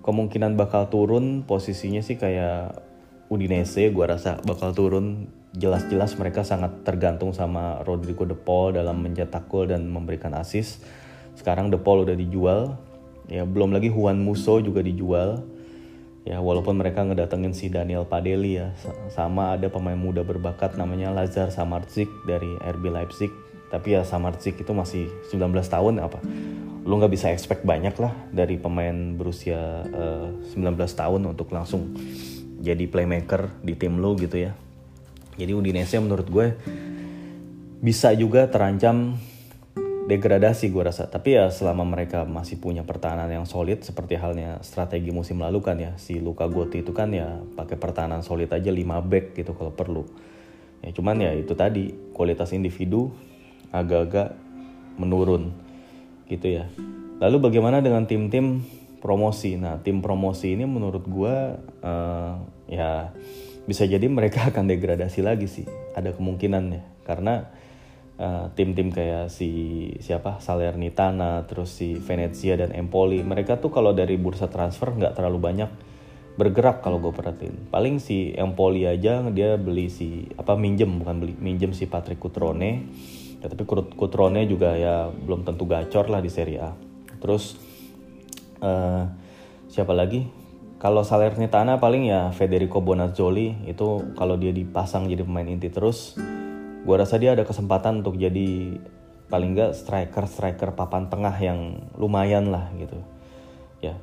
kemungkinan 0.00 0.56
bakal 0.56 0.88
turun 0.88 1.44
posisinya 1.44 2.00
sih 2.00 2.16
kayak 2.16 2.80
Udinese 3.28 3.90
gue 3.90 4.04
rasa 4.04 4.40
bakal 4.44 4.72
turun. 4.72 5.28
Jelas-jelas 5.54 6.18
mereka 6.18 6.42
sangat 6.42 6.82
tergantung 6.82 7.30
sama 7.30 7.78
Rodrigo 7.86 8.26
De 8.26 8.34
Paul 8.34 8.74
dalam 8.74 8.98
mencetak 8.98 9.46
gol 9.46 9.70
dan 9.70 9.86
memberikan 9.86 10.34
assist. 10.34 10.82
Sekarang 11.38 11.70
De 11.70 11.78
Paul 11.78 12.02
udah 12.02 12.18
dijual. 12.18 12.74
Ya 13.30 13.46
belum 13.46 13.70
lagi 13.70 13.86
Juan 13.86 14.18
Musso 14.18 14.58
juga 14.58 14.82
dijual 14.82 15.46
ya 16.24 16.40
walaupun 16.40 16.80
mereka 16.80 17.04
ngedatengin 17.04 17.52
si 17.52 17.68
Daniel 17.68 18.08
Padeli 18.08 18.56
ya 18.56 18.72
sama 19.12 19.52
ada 19.52 19.68
pemain 19.68 19.96
muda 19.96 20.24
berbakat 20.24 20.80
namanya 20.80 21.12
Lazar 21.12 21.52
Samardzic 21.52 22.08
dari 22.24 22.56
RB 22.58 22.84
Leipzig. 22.88 23.30
Tapi 23.68 23.96
ya 23.96 24.02
Samardzic 24.06 24.56
itu 24.60 24.72
masih 24.72 25.12
19 25.28 25.52
tahun 25.68 26.00
apa? 26.00 26.18
Lu 26.84 26.96
nggak 27.00 27.12
bisa 27.12 27.28
expect 27.32 27.64
banyak 27.64 27.92
lah 28.00 28.12
dari 28.32 28.56
pemain 28.56 29.16
berusia 29.16 29.84
uh, 29.88 30.28
eh, 30.52 30.56
19 30.56 30.80
tahun 30.80 31.20
untuk 31.28 31.52
langsung 31.52 31.92
jadi 32.64 32.88
playmaker 32.88 33.52
di 33.60 33.76
tim 33.76 34.00
lu 34.00 34.16
gitu 34.16 34.40
ya. 34.40 34.56
Jadi 35.36 35.52
Udinese 35.52 35.98
menurut 36.00 36.28
gue 36.30 36.46
bisa 37.84 38.16
juga 38.16 38.48
terancam 38.48 39.18
degradasi 40.04 40.68
gue 40.68 40.84
rasa. 40.84 41.08
Tapi 41.08 41.36
ya 41.40 41.48
selama 41.48 41.82
mereka 41.88 42.28
masih 42.28 42.60
punya 42.60 42.84
pertahanan 42.84 43.32
yang 43.32 43.48
solid 43.48 43.80
seperti 43.80 44.20
halnya 44.20 44.60
strategi 44.60 45.08
musim 45.08 45.40
lalu 45.40 45.64
kan 45.64 45.80
ya 45.80 45.96
si 45.96 46.20
Luka 46.20 46.44
Gotti 46.44 46.84
itu 46.84 46.92
kan 46.92 47.10
ya 47.10 47.40
pakai 47.56 47.80
pertahanan 47.80 48.20
solid 48.20 48.52
aja 48.52 48.68
5 48.68 48.84
back 49.10 49.34
gitu 49.36 49.56
kalau 49.56 49.72
perlu. 49.72 50.04
Ya 50.84 50.92
cuman 50.92 51.16
ya 51.24 51.32
itu 51.32 51.56
tadi 51.56 51.96
kualitas 52.12 52.52
individu 52.52 53.08
agak-agak 53.72 54.36
menurun 55.00 55.56
gitu 56.28 56.60
ya. 56.60 56.68
Lalu 57.24 57.48
bagaimana 57.48 57.80
dengan 57.80 58.04
tim-tim 58.04 58.60
promosi? 59.00 59.56
Nah 59.56 59.80
tim 59.80 60.04
promosi 60.04 60.52
ini 60.52 60.68
menurut 60.68 61.08
gue 61.08 61.34
uh, 61.80 62.34
ya 62.68 63.08
bisa 63.64 63.88
jadi 63.88 64.04
mereka 64.12 64.44
akan 64.52 64.68
degradasi 64.68 65.24
lagi 65.24 65.48
sih. 65.48 65.64
Ada 65.96 66.12
kemungkinan 66.12 66.64
ya 66.76 66.84
karena 67.08 67.63
Eh, 68.14 68.46
tim-tim 68.54 68.88
uh, 68.90 68.94
kayak 68.94 69.26
si 69.26 69.50
siapa? 69.98 70.38
Salernitana 70.38 71.42
terus 71.50 71.74
si 71.74 71.98
Venezia 71.98 72.54
dan 72.54 72.70
Empoli. 72.70 73.26
Mereka 73.26 73.58
tuh 73.58 73.74
kalau 73.74 73.90
dari 73.90 74.14
bursa 74.14 74.46
transfer 74.46 74.94
nggak 74.94 75.18
terlalu 75.18 75.42
banyak 75.42 75.70
bergerak 76.38 76.78
kalau 76.78 77.02
gue 77.02 77.10
perhatiin. 77.10 77.74
Paling 77.74 77.98
si 77.98 78.30
Empoli 78.38 78.86
aja 78.86 79.18
dia 79.34 79.58
beli 79.58 79.90
si 79.90 80.30
apa 80.38 80.54
minjem 80.54 81.02
bukan 81.02 81.26
beli 81.26 81.34
minjem 81.42 81.74
si 81.74 81.90
Patrick 81.90 82.22
Cutrone. 82.22 82.86
Ya, 83.42 83.50
tapi 83.50 83.66
Cutrone 83.66 84.46
juga 84.46 84.78
ya 84.78 85.10
belum 85.10 85.42
tentu 85.42 85.66
gacor 85.66 86.06
lah 86.06 86.22
di 86.22 86.30
Serie 86.30 86.62
A. 86.62 86.70
Terus 87.18 87.58
uh, 88.62 89.10
siapa 89.66 89.90
lagi? 89.90 90.22
Kalau 90.78 91.02
Salernitana 91.02 91.82
paling 91.82 92.06
ya 92.06 92.30
Federico 92.30 92.78
Bonazzoli 92.78 93.66
itu 93.66 94.14
kalau 94.14 94.38
dia 94.38 94.54
dipasang 94.54 95.10
jadi 95.10 95.26
pemain 95.26 95.50
inti 95.50 95.66
terus 95.66 96.14
gue 96.84 96.96
rasa 97.00 97.16
dia 97.16 97.32
ada 97.32 97.48
kesempatan 97.48 98.04
untuk 98.04 98.20
jadi 98.20 98.76
paling 99.32 99.56
nggak 99.56 99.72
striker 99.72 100.28
striker 100.28 100.70
papan 100.76 101.08
tengah 101.08 101.32
yang 101.40 101.88
lumayan 101.96 102.52
lah 102.52 102.68
gitu. 102.76 103.00
Ya. 103.80 103.96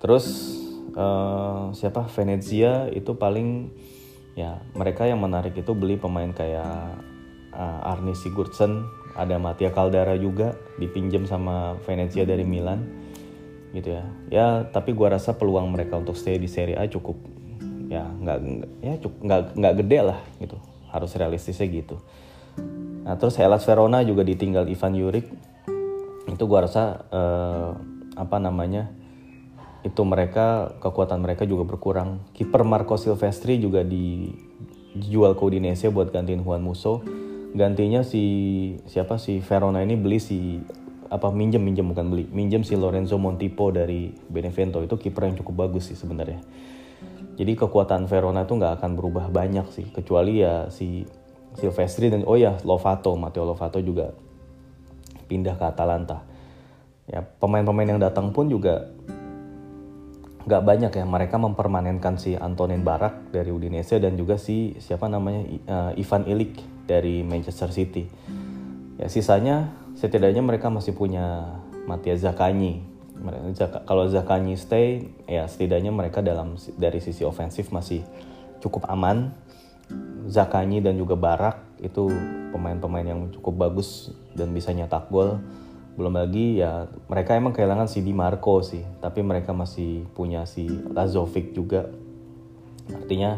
Terus 0.00 0.56
uh, 0.96 1.70
siapa? 1.76 2.08
Venezia 2.08 2.88
itu 2.88 3.12
paling 3.14 3.68
ya 4.32 4.64
mereka 4.72 5.04
yang 5.04 5.20
menarik 5.20 5.52
itu 5.52 5.76
beli 5.76 6.00
pemain 6.00 6.32
kayak 6.32 6.96
uh, 7.52 7.90
Arni 7.92 8.16
Sigurdsson 8.16 8.88
ada 9.12 9.36
Mattia 9.36 9.68
Caldara 9.68 10.16
juga 10.16 10.56
dipinjam 10.80 11.28
sama 11.28 11.76
Venezia 11.84 12.24
dari 12.24 12.48
Milan 12.48 12.80
gitu 13.76 13.92
ya. 13.92 14.04
Ya 14.32 14.46
tapi 14.72 14.96
gue 14.96 15.04
rasa 15.04 15.36
peluang 15.36 15.68
mereka 15.68 16.00
untuk 16.00 16.16
stay 16.16 16.40
di 16.40 16.48
Serie 16.48 16.80
A 16.80 16.88
cukup 16.88 17.20
ya 17.92 18.08
nggak 18.08 18.38
ya 18.80 18.94
cukup 19.04 19.18
nggak 19.20 19.40
nggak 19.52 19.74
gede 19.84 19.98
lah 20.00 20.20
gitu. 20.40 20.56
Harus 20.88 21.12
realistisnya 21.12 21.68
gitu 21.68 22.00
nah 23.02 23.18
terus 23.18 23.34
Hellas 23.40 23.66
Verona 23.66 24.04
juga 24.06 24.22
ditinggal 24.22 24.68
Ivan 24.70 24.94
Juric. 24.94 25.26
Itu 26.30 26.46
gua 26.46 26.64
rasa 26.66 27.02
eh, 27.10 27.70
apa 28.16 28.36
namanya 28.38 28.92
itu 29.82 30.02
mereka 30.06 30.78
kekuatan 30.78 31.18
mereka 31.18 31.42
juga 31.42 31.66
berkurang. 31.66 32.22
Kiper 32.32 32.62
Marco 32.62 32.94
Silvestri 32.94 33.58
juga 33.58 33.82
dijual 33.82 35.34
ke 35.34 35.42
Udinese 35.42 35.90
buat 35.90 36.14
gantiin 36.14 36.46
Juan 36.46 36.62
Musso. 36.62 37.02
Gantinya 37.52 38.06
si 38.06 38.24
siapa 38.88 39.18
si 39.18 39.42
Verona 39.42 39.82
ini 39.82 39.98
beli 39.98 40.22
si 40.22 40.62
apa 41.12 41.28
minjem 41.28 41.60
minjem 41.60 41.84
bukan 41.92 42.08
beli 42.08 42.24
minjem 42.32 42.64
si 42.64 42.72
Lorenzo 42.78 43.18
Montipo 43.18 43.74
dari 43.74 44.14
Benevento. 44.30 44.80
Itu 44.80 44.96
kiper 44.96 45.28
yang 45.28 45.36
cukup 45.36 45.68
bagus 45.68 45.90
sih 45.90 45.98
sebenarnya. 45.98 46.40
Jadi 47.32 47.52
kekuatan 47.58 48.06
Verona 48.06 48.46
itu 48.46 48.54
nggak 48.54 48.80
akan 48.80 48.90
berubah 48.94 49.26
banyak 49.34 49.66
sih 49.74 49.90
kecuali 49.90 50.46
ya 50.46 50.70
si 50.70 51.02
Silvestri 51.58 52.08
dan 52.08 52.24
oh 52.24 52.36
ya 52.38 52.56
Lovato 52.64 53.14
Matteo 53.16 53.44
Lovato 53.44 53.78
juga 53.80 54.12
pindah 55.26 55.56
ke 55.56 55.64
Atalanta 55.64 56.24
ya 57.08 57.20
pemain-pemain 57.22 57.96
yang 57.96 58.00
datang 58.00 58.30
pun 58.30 58.48
juga 58.48 58.88
nggak 60.42 60.62
banyak 60.62 60.92
ya 60.92 61.04
mereka 61.06 61.38
mempermanenkan 61.38 62.18
si 62.18 62.34
Antonin 62.34 62.82
Barak 62.82 63.30
dari 63.30 63.54
Udinese 63.54 64.02
dan 64.02 64.18
juga 64.18 64.38
si 64.38 64.74
siapa 64.82 65.06
namanya 65.06 65.42
uh, 65.70 65.92
Ivan 65.94 66.26
Ilik 66.26 66.58
dari 66.88 67.22
Manchester 67.22 67.70
City 67.70 68.10
ya 68.98 69.06
sisanya 69.06 69.70
setidaknya 69.96 70.42
mereka 70.42 70.66
masih 70.66 70.96
punya 70.96 71.46
Matias 71.86 72.22
Zakanyi. 72.22 72.82
Kalau 73.86 74.10
Zakanyi 74.10 74.58
stay, 74.58 75.14
ya 75.30 75.46
setidaknya 75.46 75.94
mereka 75.94 76.22
dalam 76.24 76.58
dari 76.74 76.98
sisi 76.98 77.22
ofensif 77.22 77.70
masih 77.70 78.02
cukup 78.58 78.90
aman. 78.90 79.30
Zakanyi 80.28 80.80
dan 80.80 80.96
juga 80.96 81.18
Barak 81.18 81.80
itu 81.82 82.08
pemain-pemain 82.54 83.04
yang 83.04 83.20
cukup 83.34 83.68
bagus 83.68 84.14
dan 84.32 84.54
bisa 84.54 84.70
nyetak 84.72 85.10
gol. 85.10 85.42
Belum 85.92 86.16
lagi 86.16 86.62
ya 86.62 86.88
mereka 87.10 87.36
emang 87.36 87.52
kehilangan 87.52 87.84
si 87.90 88.00
Di 88.00 88.16
Marco 88.16 88.64
sih, 88.64 88.80
tapi 89.04 89.20
mereka 89.20 89.52
masih 89.52 90.08
punya 90.16 90.48
si 90.48 90.64
Lazovic 90.68 91.52
juga. 91.52 91.90
Artinya 92.88 93.36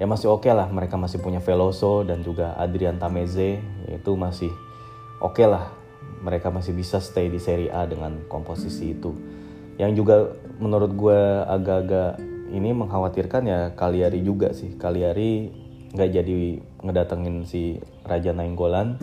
ya 0.00 0.08
masih 0.08 0.32
oke 0.32 0.48
okay 0.48 0.56
lah 0.56 0.72
mereka 0.72 0.96
masih 0.96 1.20
punya 1.20 1.38
Veloso 1.44 2.00
dan 2.02 2.24
juga 2.24 2.56
Adrian 2.56 2.96
Tameze 2.96 3.60
itu 3.92 4.12
masih 4.16 4.48
oke 5.20 5.36
okay 5.36 5.46
lah 5.46 5.68
mereka 6.24 6.48
masih 6.48 6.72
bisa 6.72 7.02
stay 7.02 7.28
di 7.28 7.42
Serie 7.42 7.68
A 7.68 7.84
dengan 7.84 8.24
komposisi 8.30 8.94
itu. 8.96 9.12
Yang 9.76 9.92
juga 10.00 10.16
menurut 10.62 10.94
gue 10.94 11.20
agak-agak 11.44 12.22
ini 12.54 12.70
mengkhawatirkan 12.72 13.42
ya 13.44 13.60
Kaliari 13.74 14.22
juga 14.22 14.54
sih. 14.54 14.78
Kaliari 14.78 15.61
nggak 15.92 16.10
jadi 16.10 16.60
ngedatengin 16.82 17.44
si 17.44 17.78
Raja 18.04 18.32
Nainggolan. 18.32 18.98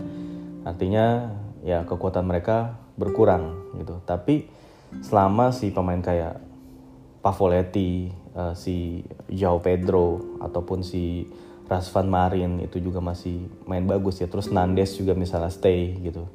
Artinya 0.65 1.33
ya 1.63 1.85
kekuatan 1.85 2.25
mereka 2.25 2.77
berkurang 2.99 3.73
gitu. 3.79 4.01
Tapi 4.03 4.49
selama 4.99 5.53
si 5.53 5.69
pemain 5.69 6.01
kayak 6.01 6.41
Pavoletti, 7.19 8.09
uh, 8.33 8.55
si 8.55 9.03
Joao 9.27 9.59
Pedro 9.59 10.39
ataupun 10.39 10.81
si 10.81 11.27
Rasvan 11.69 12.09
Marin 12.09 12.63
itu 12.63 12.81
juga 12.81 13.03
masih 13.03 13.45
main 13.69 13.85
bagus 13.85 14.19
ya. 14.19 14.27
Terus 14.31 14.49
Nandes 14.49 14.97
juga 14.97 15.13
misalnya 15.13 15.53
stay 15.53 15.93
gitu 15.99 16.25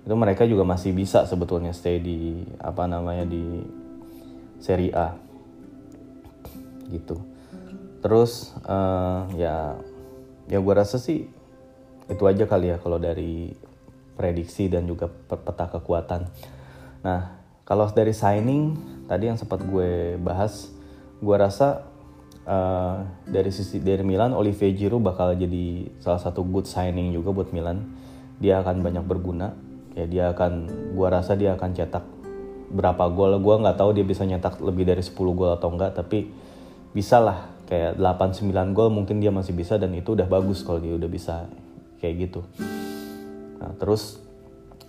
itu 0.00 0.14
mereka 0.16 0.48
juga 0.48 0.64
masih 0.64 0.96
bisa 0.96 1.28
sebetulnya 1.28 1.76
stay 1.76 2.00
di 2.00 2.40
apa 2.60 2.88
namanya 2.88 3.28
di 3.28 3.60
Serie 4.60 4.92
A 4.96 5.16
gitu 6.88 7.20
terus 8.00 8.56
uh, 8.64 9.28
ya 9.36 9.76
ya 10.50 10.58
gue 10.58 10.74
rasa 10.74 10.98
sih 10.98 11.30
itu 12.10 12.22
aja 12.26 12.44
kali 12.44 12.74
ya 12.74 12.76
kalau 12.82 12.98
dari 12.98 13.54
prediksi 14.18 14.66
dan 14.66 14.84
juga 14.84 15.06
peta 15.08 15.70
kekuatan. 15.70 16.26
Nah 17.06 17.40
kalau 17.62 17.86
dari 17.94 18.10
signing 18.10 18.74
tadi 19.06 19.30
yang 19.30 19.38
sempat 19.38 19.62
gue 19.62 20.18
bahas 20.18 20.68
gue 21.22 21.36
rasa 21.38 21.90
uh, 22.50 23.06
dari 23.28 23.50
sisi 23.54 23.78
dari 23.82 24.02
Milan 24.02 24.32
Olivier 24.32 24.72
Giroud 24.72 25.02
bakal 25.02 25.38
jadi 25.38 25.90
salah 26.02 26.20
satu 26.20 26.42
good 26.46 26.66
signing 26.66 27.14
juga 27.14 27.30
buat 27.34 27.54
Milan. 27.54 27.86
Dia 28.40 28.64
akan 28.64 28.80
banyak 28.80 29.04
berguna. 29.04 29.52
Ya 29.98 30.06
dia 30.06 30.24
akan 30.32 30.70
gua 30.94 31.20
rasa 31.20 31.34
dia 31.34 31.58
akan 31.58 31.70
cetak 31.74 32.04
berapa 32.70 33.10
gol. 33.10 33.36
Gua 33.42 33.60
nggak 33.60 33.76
tahu 33.76 33.90
dia 33.92 34.06
bisa 34.06 34.22
nyetak 34.24 34.58
lebih 34.62 34.86
dari 34.86 35.02
10 35.02 35.14
gol 35.18 35.52
atau 35.54 35.68
enggak 35.74 35.98
tapi 35.98 36.30
bisa 36.90 37.22
lah 37.22 37.46
kayak 37.70 38.02
8 38.02 38.50
9 38.50 38.74
gol 38.74 38.90
mungkin 38.90 39.22
dia 39.22 39.30
masih 39.30 39.54
bisa 39.54 39.78
dan 39.78 39.94
itu 39.94 40.18
udah 40.18 40.26
bagus 40.26 40.66
kalau 40.66 40.82
dia 40.82 40.98
udah 40.98 41.06
bisa 41.06 41.46
kayak 42.02 42.26
gitu. 42.26 42.42
Nah 43.62 43.70
terus 43.78 44.18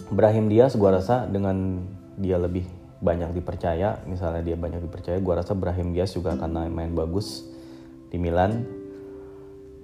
Brahim 0.10 0.50
Diaz 0.50 0.74
gua 0.74 0.98
rasa 0.98 1.30
dengan 1.30 1.86
dia 2.17 2.41
lebih 2.41 2.65
banyak 3.02 3.38
dipercaya 3.38 4.02
misalnya 4.10 4.41
dia 4.41 4.58
banyak 4.58 4.82
dipercaya 4.82 5.22
gua 5.22 5.46
rasa 5.46 5.54
Brahim 5.54 5.94
Diaz 5.94 6.17
juga 6.17 6.34
akan 6.34 6.74
main, 6.74 6.91
bagus 6.98 7.46
di 8.10 8.17
Milan. 8.17 8.65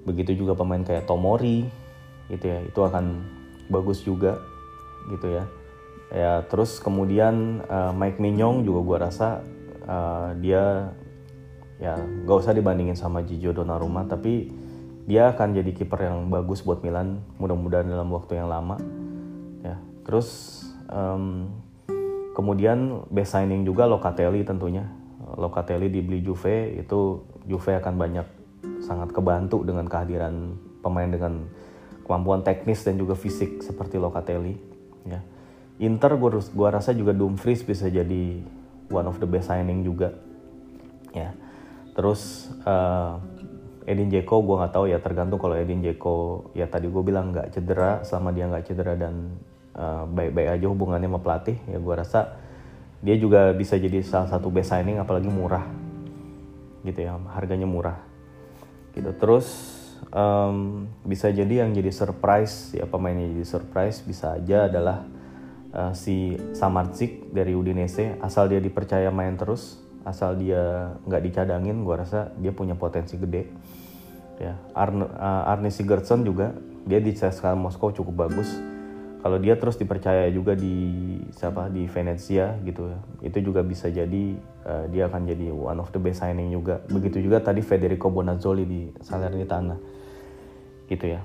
Begitu 0.09 0.33
juga 0.33 0.57
pemain 0.57 0.81
kayak 0.81 1.05
Tomori 1.05 1.69
gitu 2.33 2.49
ya 2.49 2.59
itu 2.65 2.79
akan 2.81 3.21
bagus 3.69 4.01
juga 4.01 4.41
gitu 5.13 5.37
ya. 5.37 5.45
Ya 6.09 6.33
terus 6.49 6.81
kemudian 6.81 7.61
uh, 7.69 7.93
Mike 7.93 8.17
Mignon 8.17 8.65
juga 8.65 8.79
gue 8.81 8.97
rasa 9.05 9.27
uh, 9.85 10.31
dia 10.39 10.95
ya 11.77 11.93
gak 12.25 12.37
usah 12.41 12.53
dibandingin 12.57 12.97
sama 12.97 13.21
Gio 13.21 13.53
Donnarumma 13.53 14.05
tapi 14.09 14.49
dia 15.07 15.31
akan 15.31 15.55
jadi 15.55 15.71
kiper 15.71 16.03
yang 16.03 16.27
bagus 16.27 16.65
buat 16.67 16.83
Milan 16.83 17.23
mudah-mudahan 17.39 17.87
dalam 17.87 18.11
waktu 18.11 18.43
yang 18.43 18.51
lama. 18.51 18.75
Ya 19.63 19.79
terus 20.03 20.61
um, 20.91 21.47
kemudian 22.35 23.07
best 23.07 23.31
signing 23.31 23.63
juga 23.63 23.87
Locatelli 23.87 24.43
tentunya. 24.43 24.83
Locatelli 25.39 25.87
dibeli 25.87 26.19
Juve 26.23 26.75
itu 26.75 27.23
Juve 27.47 27.79
akan 27.79 27.95
banyak 27.95 28.27
sangat 28.83 29.15
kebantu 29.15 29.63
dengan 29.63 29.87
kehadiran 29.87 30.59
pemain 30.83 31.07
dengan 31.07 31.47
kemampuan 32.03 32.43
teknis 32.43 32.83
dan 32.83 32.99
juga 32.99 33.15
fisik 33.15 33.63
seperti 33.63 33.95
Locatelli 33.95 34.55
ya. 35.07 35.23
Inter 35.77 36.19
gue 36.19 36.41
gua 36.51 36.73
rasa 36.73 36.91
juga 36.91 37.15
Dumfries 37.15 37.63
bisa 37.63 37.87
jadi 37.87 38.43
one 38.91 39.07
of 39.07 39.23
the 39.23 39.29
best 39.29 39.47
signing 39.47 39.87
juga 39.87 40.11
ya 41.15 41.31
terus 41.97 42.53
uh, 42.63 43.17
Edin 43.89 44.13
Dzeko 44.13 44.45
gue 44.45 44.55
nggak 44.61 44.73
tahu 44.77 44.85
ya 44.93 45.01
tergantung 45.01 45.41
kalau 45.41 45.57
Edin 45.57 45.81
Dzeko 45.81 46.51
ya 46.53 46.69
tadi 46.69 46.85
gue 46.85 47.01
bilang 47.01 47.33
nggak 47.33 47.57
cedera 47.57 48.05
selama 48.05 48.29
dia 48.29 48.45
nggak 48.45 48.65
cedera 48.69 48.93
dan 48.93 49.41
uh, 49.73 50.05
baik-baik 50.05 50.61
aja 50.61 50.65
hubungannya 50.69 51.09
sama 51.09 51.19
pelatih 51.19 51.57
ya 51.65 51.81
gue 51.81 51.95
rasa 51.97 52.45
dia 53.01 53.15
juga 53.17 53.53
bisa 53.53 53.77
jadi 53.77 54.01
salah 54.01 54.29
satu 54.29 54.49
best 54.49 54.73
signing 54.73 54.97
apalagi 54.97 55.29
murah. 55.29 55.65
Gitu 56.81 57.05
ya 57.05 57.17
harganya 57.33 57.69
murah. 57.69 58.01
Gitu. 58.97 59.13
Terus 59.21 59.47
um, 60.09 60.89
bisa 61.05 61.29
jadi 61.29 61.65
yang 61.65 61.77
jadi 61.77 61.93
surprise 61.93 62.73
ya 62.73 62.89
pemainnya 62.89 63.29
jadi 63.37 63.45
surprise 63.45 64.01
bisa 64.01 64.37
aja 64.37 64.65
adalah 64.65 65.05
uh, 65.73 65.93
si 65.93 66.33
Samardzic 66.57 67.29
dari 67.29 67.53
Udinese 67.53 68.17
asal 68.17 68.49
dia 68.49 68.57
dipercaya 68.57 69.13
main 69.13 69.37
terus 69.37 69.77
asal 70.07 70.39
dia 70.39 70.95
nggak 71.03 71.21
dicadangin 71.27 71.83
gue 71.83 71.95
rasa 71.95 72.31
dia 72.39 72.55
punya 72.55 72.79
potensi 72.79 73.19
gede. 73.19 73.51
Ya 74.39 74.55
Arne, 74.71 75.03
uh, 75.03 75.51
Arne 75.51 75.67
Sigurdsson 75.67 76.23
juga 76.23 76.55
dia 76.87 77.03
di 77.03 77.11
CSKA 77.11 77.59
Moskow 77.59 77.91
cukup 77.91 78.27
bagus. 78.29 78.55
Kalau 79.19 79.43
dia 79.43 79.59
terus 79.59 79.75
dipercaya 79.75 80.31
juga 80.31 80.55
di 80.55 81.19
siapa 81.35 81.67
di 81.67 81.83
Venezia 81.89 82.55
gitu 82.63 82.87
ya 82.87 82.99
itu 83.27 83.43
juga 83.43 83.59
bisa 83.65 83.91
jadi 83.91 84.37
uh, 84.63 84.85
dia 84.87 85.11
akan 85.11 85.27
jadi 85.27 85.51
one 85.51 85.83
of 85.83 85.91
the 85.91 85.99
best 85.99 86.23
signing 86.23 86.55
juga. 86.55 86.79
Begitu 86.87 87.27
juga 87.27 87.43
tadi 87.43 87.59
Federico 87.59 88.07
Bonazzoli 88.07 88.63
di 88.63 88.81
Salernitana 89.03 89.75
gitu 90.87 91.05
ya. 91.11 91.19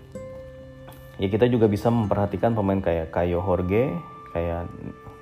Ya 1.23 1.29
kita 1.31 1.47
juga 1.47 1.71
bisa 1.71 1.87
memperhatikan 1.93 2.59
pemain 2.59 2.83
kayak 2.83 3.15
Caio 3.15 3.39
Jorge 3.39 3.95
kayak 4.35 4.67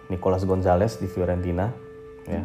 Nicolas 0.09 0.47
Gonzalez 0.47 0.97
di 0.97 1.11
Fiorentina 1.11 1.69
ya 2.25 2.43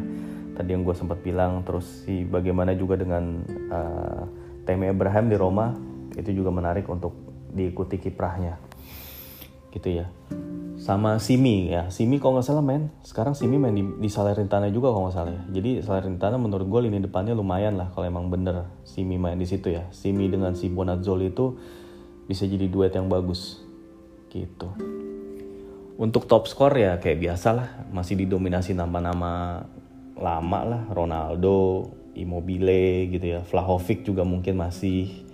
tadi 0.56 0.72
yang 0.72 0.82
gue 0.82 0.96
sempat 0.96 1.20
bilang 1.20 1.60
terus 1.62 2.08
si 2.08 2.24
bagaimana 2.24 2.72
juga 2.72 2.96
dengan 2.96 3.44
uh, 3.68 4.24
Temi 4.64 4.88
Abraham 4.88 5.28
di 5.28 5.36
Roma 5.36 5.76
itu 6.16 6.32
juga 6.32 6.50
menarik 6.50 6.88
untuk 6.88 7.12
diikuti 7.52 8.00
kiprahnya. 8.00 8.56
Gitu 9.70 10.02
ya. 10.02 10.08
Sama 10.80 11.20
Simi 11.20 11.68
ya. 11.70 11.92
Simi 11.92 12.16
kalau 12.16 12.40
nggak 12.40 12.48
salah 12.48 12.64
main 12.64 12.88
sekarang 13.04 13.36
Simi 13.36 13.60
main 13.60 13.76
di, 13.76 13.84
di 13.84 14.08
Salernitana 14.08 14.72
juga 14.72 14.90
kalau 14.90 15.06
nggak 15.06 15.16
salah 15.16 15.32
ya. 15.36 15.42
Jadi 15.60 15.70
Salernitana 15.84 16.40
menurut 16.40 16.66
gue 16.66 16.80
lini 16.88 16.98
depannya 17.04 17.36
lumayan 17.36 17.76
lah 17.76 17.92
kalau 17.92 18.08
emang 18.08 18.32
bener 18.32 18.66
Simi 18.88 19.20
main 19.20 19.36
di 19.36 19.46
situ 19.46 19.70
ya. 19.70 19.86
Simi 19.92 20.26
dengan 20.32 20.56
si 20.56 20.72
Bonazzoli 20.72 21.30
itu 21.30 21.54
bisa 22.26 22.48
jadi 22.48 22.66
duet 22.66 22.96
yang 22.96 23.06
bagus. 23.12 23.60
Gitu. 24.32 24.68
Untuk 25.96 26.28
top 26.28 26.44
skor 26.48 26.72
ya 26.76 26.96
kayak 26.98 27.20
biasa 27.22 27.48
lah. 27.52 27.68
Masih 27.92 28.20
didominasi 28.20 28.72
nama-nama 28.76 29.64
lama 30.16 30.60
lah 30.64 30.82
Ronaldo 30.92 31.88
Immobile 32.16 33.12
gitu 33.12 33.26
ya 33.36 33.40
Vlahovic 33.44 34.08
juga 34.08 34.24
mungkin 34.24 34.56
masih 34.56 35.24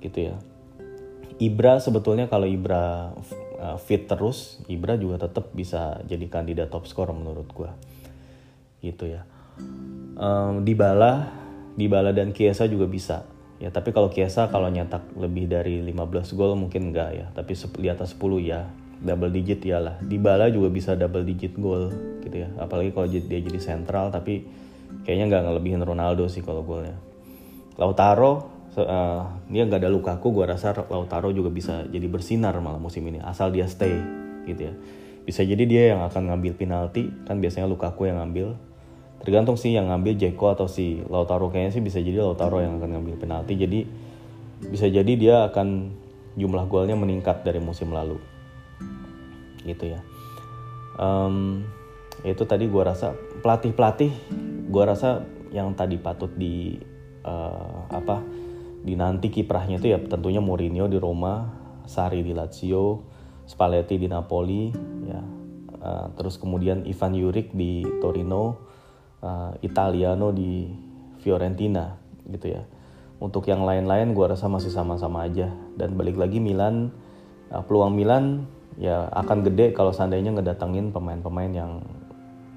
gitu 0.00 0.32
ya 0.32 0.36
Ibra 1.36 1.76
sebetulnya 1.84 2.32
kalau 2.32 2.48
Ibra 2.48 3.12
uh, 3.60 3.76
fit 3.76 4.08
terus, 4.08 4.56
Ibra 4.72 4.96
juga 4.96 5.28
tetap 5.28 5.52
bisa 5.52 6.00
jadi 6.08 6.24
kandidat 6.32 6.72
top 6.72 6.88
scorer 6.88 7.12
menurut 7.12 7.44
gue. 7.52 7.68
Gitu 8.80 9.12
ya. 9.12 9.28
Um, 10.16 10.64
Dybala, 10.64 11.28
Dybala 11.76 12.16
dan 12.16 12.32
Kiesa 12.32 12.64
juga 12.72 12.88
bisa 12.88 13.28
Ya 13.56 13.72
tapi 13.72 13.88
kalau 13.88 14.12
Kiesa 14.12 14.52
kalau 14.52 14.68
nyetak 14.68 15.16
lebih 15.16 15.48
dari 15.48 15.80
15 15.80 16.36
gol 16.36 16.52
mungkin 16.60 16.92
enggak 16.92 17.10
ya. 17.16 17.26
Tapi 17.32 17.56
di 17.80 17.88
atas 17.88 18.12
10 18.12 18.44
ya 18.44 18.68
double 19.06 19.30
digit 19.30 19.62
ya 19.62 19.78
lah. 19.78 19.94
Dybala 20.02 20.50
juga 20.50 20.68
bisa 20.68 20.98
double 20.98 21.22
digit 21.22 21.54
gol 21.54 21.94
gitu 22.26 22.36
ya. 22.42 22.50
Apalagi 22.58 22.90
kalau 22.90 23.06
dia 23.06 23.22
jadi 23.22 23.60
sentral 23.62 24.10
tapi 24.10 24.42
kayaknya 25.06 25.30
nggak 25.30 25.42
ngelebihin 25.46 25.80
Ronaldo 25.86 26.26
sih 26.26 26.42
kalau 26.42 26.66
golnya. 26.66 26.98
Lautaro 27.78 28.50
uh, 28.76 29.22
dia 29.46 29.62
nggak 29.62 29.86
ada 29.86 29.90
Lukaku 29.92 30.34
gue 30.34 30.44
rasa 30.44 30.74
Lautaro 30.90 31.30
juga 31.30 31.48
bisa 31.48 31.86
jadi 31.86 32.10
bersinar 32.10 32.58
malah 32.58 32.82
musim 32.82 33.06
ini 33.06 33.22
asal 33.22 33.54
dia 33.54 33.70
stay 33.70 33.94
gitu 34.44 34.66
ya. 34.66 34.74
Bisa 35.22 35.42
jadi 35.46 35.62
dia 35.66 35.82
yang 35.94 36.02
akan 36.06 36.34
ngambil 36.34 36.58
penalti 36.58 37.06
kan 37.24 37.38
biasanya 37.38 37.70
Lukaku 37.70 38.10
yang 38.10 38.18
ngambil 38.18 38.58
tergantung 39.22 39.56
sih 39.56 39.72
yang 39.72 39.88
ngambil 39.88 40.14
Jeko 40.14 40.52
atau 40.52 40.68
si 40.68 41.02
Lautaro 41.08 41.48
kayaknya 41.48 41.72
sih 41.78 41.82
bisa 41.82 41.98
jadi 42.02 42.20
Lautaro 42.20 42.60
yang 42.60 42.78
akan 42.78 43.00
ngambil 43.00 43.14
penalti 43.16 43.56
jadi 43.56 43.80
bisa 44.70 44.86
jadi 44.88 45.12
dia 45.16 45.36
akan 45.50 45.92
jumlah 46.36 46.68
golnya 46.68 46.94
meningkat 46.94 47.42
dari 47.42 47.60
musim 47.60 47.90
lalu 47.90 48.20
gitu 49.66 49.92
ya. 49.92 50.00
Um, 50.96 51.66
itu 52.24 52.48
tadi 52.48 52.70
gue 52.70 52.82
rasa 52.82 53.12
pelatih 53.44 53.76
pelatih 53.76 54.12
gue 54.66 54.82
rasa 54.86 55.28
yang 55.52 55.76
tadi 55.76 56.00
patut 56.00 56.32
di 56.32 56.80
uh, 57.22 57.84
apa 57.92 58.24
dinanti 58.86 59.28
kiprahnya 59.28 59.82
itu 59.82 59.92
ya 59.92 59.98
tentunya 60.00 60.40
Mourinho 60.40 60.88
di 60.88 60.96
Roma 60.96 61.52
Sari 61.86 62.22
di 62.22 62.32
Lazio 62.34 63.02
Spalletti 63.46 63.98
di 63.98 64.08
Napoli 64.10 64.70
ya. 65.06 65.22
Uh, 65.76 66.06
terus 66.18 66.34
kemudian 66.40 66.82
Ivan 66.82 67.14
Juric 67.14 67.54
di 67.54 67.86
Torino 68.02 68.58
uh, 69.22 69.54
Italiano 69.62 70.34
di 70.34 70.66
Fiorentina 71.22 71.94
gitu 72.26 72.46
ya. 72.50 72.62
Untuk 73.16 73.48
yang 73.48 73.62
lain-lain 73.64 74.12
gue 74.12 74.26
rasa 74.26 74.50
masih 74.50 74.74
sama-sama 74.74 75.24
aja. 75.24 75.54
Dan 75.78 75.94
balik 75.94 76.18
lagi 76.18 76.42
Milan 76.42 76.90
uh, 77.54 77.62
peluang 77.62 77.94
Milan 77.94 78.50
ya 78.76 79.08
akan 79.12 79.44
gede 79.48 79.72
kalau 79.72 79.92
seandainya 79.92 80.36
ngedatangin 80.36 80.92
pemain-pemain 80.92 81.52
yang 81.52 81.72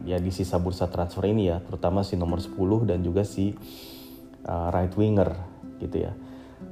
ya 0.04 0.20
di 0.20 0.32
sisa 0.32 0.60
bursa 0.60 0.88
transfer 0.88 1.28
ini 1.28 1.52
ya, 1.52 1.60
terutama 1.64 2.04
si 2.04 2.16
nomor 2.16 2.40
10 2.40 2.56
dan 2.88 3.00
juga 3.04 3.24
si 3.28 3.56
uh, 4.48 4.68
right 4.72 4.92
winger 4.96 5.32
gitu 5.80 6.08
ya. 6.08 6.12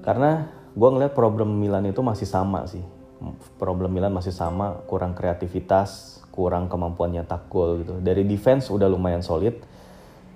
Karena 0.04 0.48
gue 0.76 0.90
ngeliat 0.92 1.16
problem 1.16 1.60
Milan 1.60 1.88
itu 1.88 2.00
masih 2.04 2.28
sama 2.28 2.68
sih. 2.68 2.84
Problem 3.58 3.92
Milan 3.92 4.14
masih 4.14 4.32
sama, 4.32 4.78
kurang 4.86 5.18
kreativitas, 5.18 6.22
kurang 6.30 6.70
kemampuan 6.70 7.16
nyetak 7.16 7.50
gol 7.50 7.82
gitu. 7.82 7.98
Dari 7.98 8.24
defense 8.24 8.70
udah 8.70 8.86
lumayan 8.86 9.26
solid, 9.26 9.58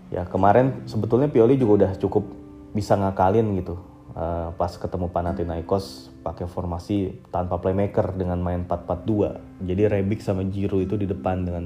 ya 0.10 0.26
kemarin 0.26 0.84
sebetulnya 0.90 1.30
Pioli 1.30 1.56
juga 1.56 1.86
udah 1.86 1.92
cukup 2.00 2.26
bisa 2.72 2.96
ngakalin 2.96 3.52
gitu 3.60 3.91
uh, 4.16 4.54
pas 4.56 4.72
ketemu 4.72 5.12
Panathinaikos 5.12 6.12
pakai 6.22 6.46
formasi 6.46 7.18
tanpa 7.34 7.58
playmaker 7.58 8.14
dengan 8.14 8.40
main 8.40 8.64
4-4-2 8.70 9.66
jadi 9.66 9.82
Rebic 9.90 10.22
sama 10.22 10.46
Giroud 10.46 10.86
itu 10.86 10.96
di 10.98 11.08
depan 11.10 11.46
dengan 11.46 11.66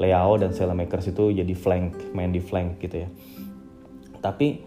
Leao 0.00 0.40
dan 0.40 0.56
Selemakers 0.56 1.12
itu 1.12 1.28
jadi 1.28 1.52
flank 1.52 2.16
main 2.16 2.32
di 2.32 2.40
flank 2.40 2.80
gitu 2.80 3.04
ya. 3.04 3.08
Tapi 4.24 4.64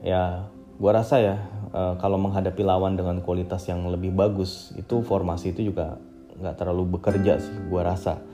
ya 0.00 0.48
gua 0.80 1.04
rasa 1.04 1.20
ya 1.20 1.36
uh, 1.76 2.00
kalau 2.00 2.16
menghadapi 2.16 2.64
lawan 2.64 2.96
dengan 2.96 3.20
kualitas 3.20 3.68
yang 3.68 3.84
lebih 3.92 4.16
bagus 4.16 4.72
itu 4.80 5.04
formasi 5.04 5.52
itu 5.52 5.68
juga 5.68 6.00
nggak 6.40 6.56
terlalu 6.56 6.96
bekerja 6.96 7.36
sih 7.44 7.52
gua 7.68 7.92
rasa. 7.92 8.24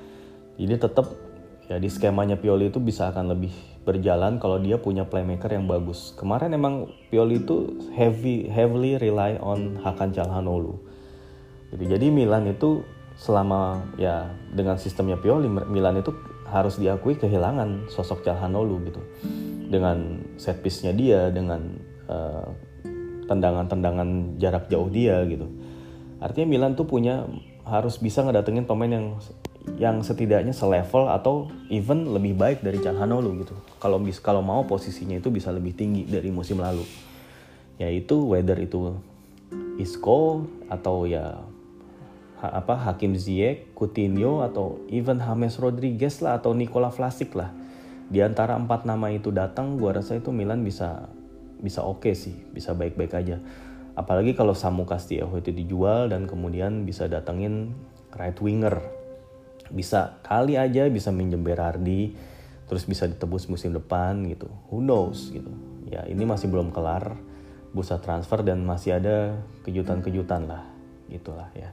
Jadi 0.55 0.79
tetap 0.79 1.11
ya 1.67 1.83
di 1.83 1.91
skemanya 1.91 2.39
Pioli 2.39 2.71
itu 2.71 2.79
bisa 2.79 3.11
akan 3.11 3.35
lebih 3.35 3.53
berjalan 3.87 4.43
kalau 4.43 4.59
dia 4.59 4.83
punya 4.83 5.07
playmaker 5.07 5.55
yang 5.55 5.71
bagus. 5.71 6.11
Kemarin 6.19 6.59
emang 6.59 6.91
Pioli 7.09 7.39
itu 7.39 7.79
heavy 7.95 8.51
heavily 8.51 8.99
rely 8.99 9.39
on 9.39 9.79
Hakan 9.79 10.11
Calhanoglu. 10.11 10.75
Gitu. 11.71 11.87
Jadi 11.87 12.11
Milan 12.11 12.51
itu 12.51 12.83
selama 13.15 13.87
ya 13.97 14.27
dengan 14.53 14.77
sistemnya 14.77 15.17
Pioli 15.17 15.47
Milan 15.49 16.03
itu 16.03 16.11
harus 16.51 16.77
diakui 16.83 17.15
kehilangan 17.15 17.87
sosok 17.87 18.27
Calhanoglu 18.27 18.83
gitu. 18.91 19.01
Dengan 19.71 20.19
set 20.35 20.63
piece-nya 20.63 20.91
dia, 20.91 21.31
dengan 21.31 21.79
uh, 22.11 22.47
tendangan-tendangan 23.31 24.39
jarak 24.43 24.67
jauh 24.67 24.91
dia 24.91 25.23
gitu. 25.31 25.47
Artinya 26.19 26.47
Milan 26.51 26.73
tuh 26.75 26.91
punya 26.91 27.27
harus 27.67 27.99
bisa 27.99 28.23
ngedatengin 28.23 28.67
pemain 28.67 28.91
yang 28.91 29.07
yang 29.75 30.01
setidaknya 30.01 30.55
selevel 30.55 31.11
atau 31.11 31.51
even 31.69 32.07
lebih 32.15 32.39
baik 32.39 32.63
dari 32.63 32.79
Calhanoglu 32.79 33.43
gitu. 33.43 33.55
Kalau 33.83 33.99
bis 33.99 34.23
kalau 34.23 34.41
mau 34.41 34.63
posisinya 34.65 35.19
itu 35.19 35.29
bisa 35.35 35.51
lebih 35.51 35.75
tinggi 35.75 36.07
dari 36.07 36.31
musim 36.31 36.63
lalu. 36.63 36.87
Yaitu 37.77 38.17
whether 38.31 38.57
itu 38.57 38.97
Isco 39.77 40.49
atau 40.73 41.05
ya 41.05 41.45
ha, 42.41 42.47
apa 42.57 42.79
Hakim 42.89 43.19
Ziyech, 43.19 43.77
Coutinho 43.77 44.41
atau 44.41 44.81
even 44.89 45.21
James 45.21 45.61
Rodriguez 45.61 46.25
lah 46.25 46.41
atau 46.41 46.57
Nikola 46.57 46.89
Vlasic 46.89 47.37
lah. 47.37 47.53
Di 48.07 48.23
antara 48.23 48.55
empat 48.55 48.87
nama 48.87 49.11
itu 49.11 49.35
datang, 49.35 49.77
gua 49.77 49.99
rasa 49.99 50.17
itu 50.17 50.31
Milan 50.31 50.63
bisa 50.63 51.11
bisa 51.61 51.83
oke 51.83 52.07
okay 52.07 52.15
sih, 52.15 52.33
bisa 52.55 52.73
baik-baik 52.73 53.13
aja. 53.13 53.43
Apalagi 53.99 54.33
kalau 54.33 54.57
Samu 54.57 54.89
Castillejo 54.89 55.37
itu 55.41 55.53
dijual 55.53 56.09
dan 56.13 56.25
kemudian 56.25 56.85
bisa 56.89 57.09
datengin 57.09 57.77
right 58.17 58.37
winger 58.41 58.96
bisa 59.71 60.21
kali 60.23 60.59
aja 60.59 60.87
bisa 60.91 61.11
minjem 61.11 61.43
Berardi 61.43 62.15
terus 62.67 62.83
bisa 62.83 63.07
ditebus 63.07 63.47
musim 63.47 63.71
depan 63.71 64.27
gitu. 64.27 64.51
Who 64.71 64.83
knows 64.83 65.31
gitu. 65.31 65.51
Ya 65.87 66.03
ini 66.11 66.27
masih 66.27 66.51
belum 66.51 66.75
kelar 66.75 67.15
bursa 67.71 68.03
transfer 68.03 68.43
dan 68.43 68.65
masih 68.67 68.99
ada 68.99 69.39
kejutan-kejutan 69.63 70.51
lah 70.51 70.67
gitulah 71.07 71.47
ya. 71.55 71.71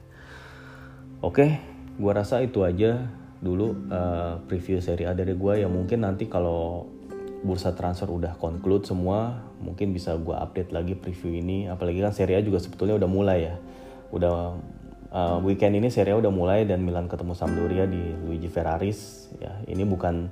Oke 1.24 1.58
gua 1.98 2.22
rasa 2.22 2.42
itu 2.42 2.62
aja 2.62 3.10
dulu 3.42 3.76
uh, 3.90 4.40
preview 4.46 4.78
seri 4.80 5.04
A 5.04 5.12
dari 5.12 5.34
gua 5.34 5.58
yang 5.58 5.74
mungkin 5.74 6.06
nanti 6.06 6.30
kalau 6.30 6.86
bursa 7.44 7.76
transfer 7.76 8.08
udah 8.08 8.40
conclude 8.40 8.88
semua 8.88 9.44
mungkin 9.60 9.92
bisa 9.92 10.16
gua 10.16 10.40
update 10.46 10.70
lagi 10.70 10.94
preview 10.94 11.34
ini. 11.34 11.66
Apalagi 11.66 11.98
kan 11.98 12.14
seri 12.14 12.38
A 12.38 12.40
juga 12.40 12.62
sebetulnya 12.62 12.94
udah 12.94 13.10
mulai 13.10 13.38
ya. 13.50 13.54
Udah 14.14 14.54
uh, 15.14 15.38
weekend 15.40 15.78
ini 15.78 15.88
Serie 15.88 16.12
A 16.12 16.18
udah 16.18 16.32
mulai 16.34 16.66
dan 16.66 16.82
Milan 16.82 17.06
ketemu 17.06 17.38
Sampdoria 17.38 17.86
di 17.86 18.02
Luigi 18.26 18.50
Ferraris. 18.50 19.30
Ya, 19.38 19.54
ini 19.70 19.86
bukan 19.86 20.28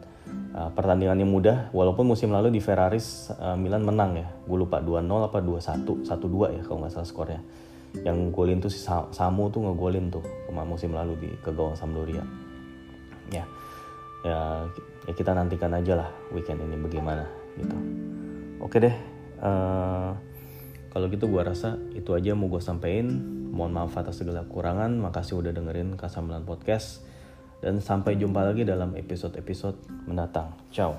uh, 0.53 0.71
pertandingan 0.75 1.23
yang 1.23 1.31
mudah 1.31 1.71
walaupun 1.71 2.11
musim 2.11 2.35
lalu 2.35 2.51
di 2.51 2.61
Ferraris 2.61 3.31
uh, 3.39 3.55
Milan 3.55 3.87
menang 3.87 4.19
ya. 4.19 4.29
Gue 4.45 4.67
lupa 4.67 4.83
2-0 4.83 5.07
apa 5.07 5.39
2-1, 5.39 6.05
1-2 6.05 6.59
ya 6.59 6.63
kalau 6.67 6.79
nggak 6.83 6.93
salah 6.93 7.09
skornya. 7.09 7.41
Yang 8.03 8.19
golin 8.35 8.59
tuh 8.59 8.73
si 8.73 8.83
Samu 8.89 9.53
tuh 9.53 9.69
ngegolin 9.69 10.09
tuh 10.09 10.25
kemarin 10.49 10.69
musim 10.69 10.91
lalu 10.97 11.15
di 11.23 11.31
ke 11.39 11.55
gawang 11.55 11.79
Sampdoria. 11.79 12.25
Ya. 13.31 13.47
Ya, 14.23 14.71
ya 15.03 15.13
kita 15.19 15.35
nantikan 15.35 15.75
aja 15.75 15.99
lah 15.99 16.09
weekend 16.31 16.63
ini 16.63 16.79
bagaimana 16.79 17.27
gitu. 17.59 17.77
Oke 18.63 18.79
deh. 18.79 18.95
Uh, 19.43 20.15
kalau 20.95 21.11
gitu 21.11 21.27
gue 21.27 21.43
rasa 21.43 21.75
itu 21.93 22.15
aja 22.15 22.33
mau 22.33 22.47
gue 22.47 22.63
sampein. 22.63 23.42
Mohon 23.53 23.73
maaf 23.77 23.95
atas 24.01 24.25
segala 24.25 24.49
kekurangan. 24.49 24.97
Makasih 24.97 25.45
udah 25.45 25.53
dengerin 25.53 26.01
Kasambelan 26.01 26.49
Podcast. 26.49 27.05
Dan 27.61 27.79
sampai 27.79 28.19
jumpa 28.19 28.43
lagi 28.43 28.65
dalam 28.67 28.97
episode-episode 28.97 30.09
mendatang. 30.09 30.57
Ciao. 30.73 30.97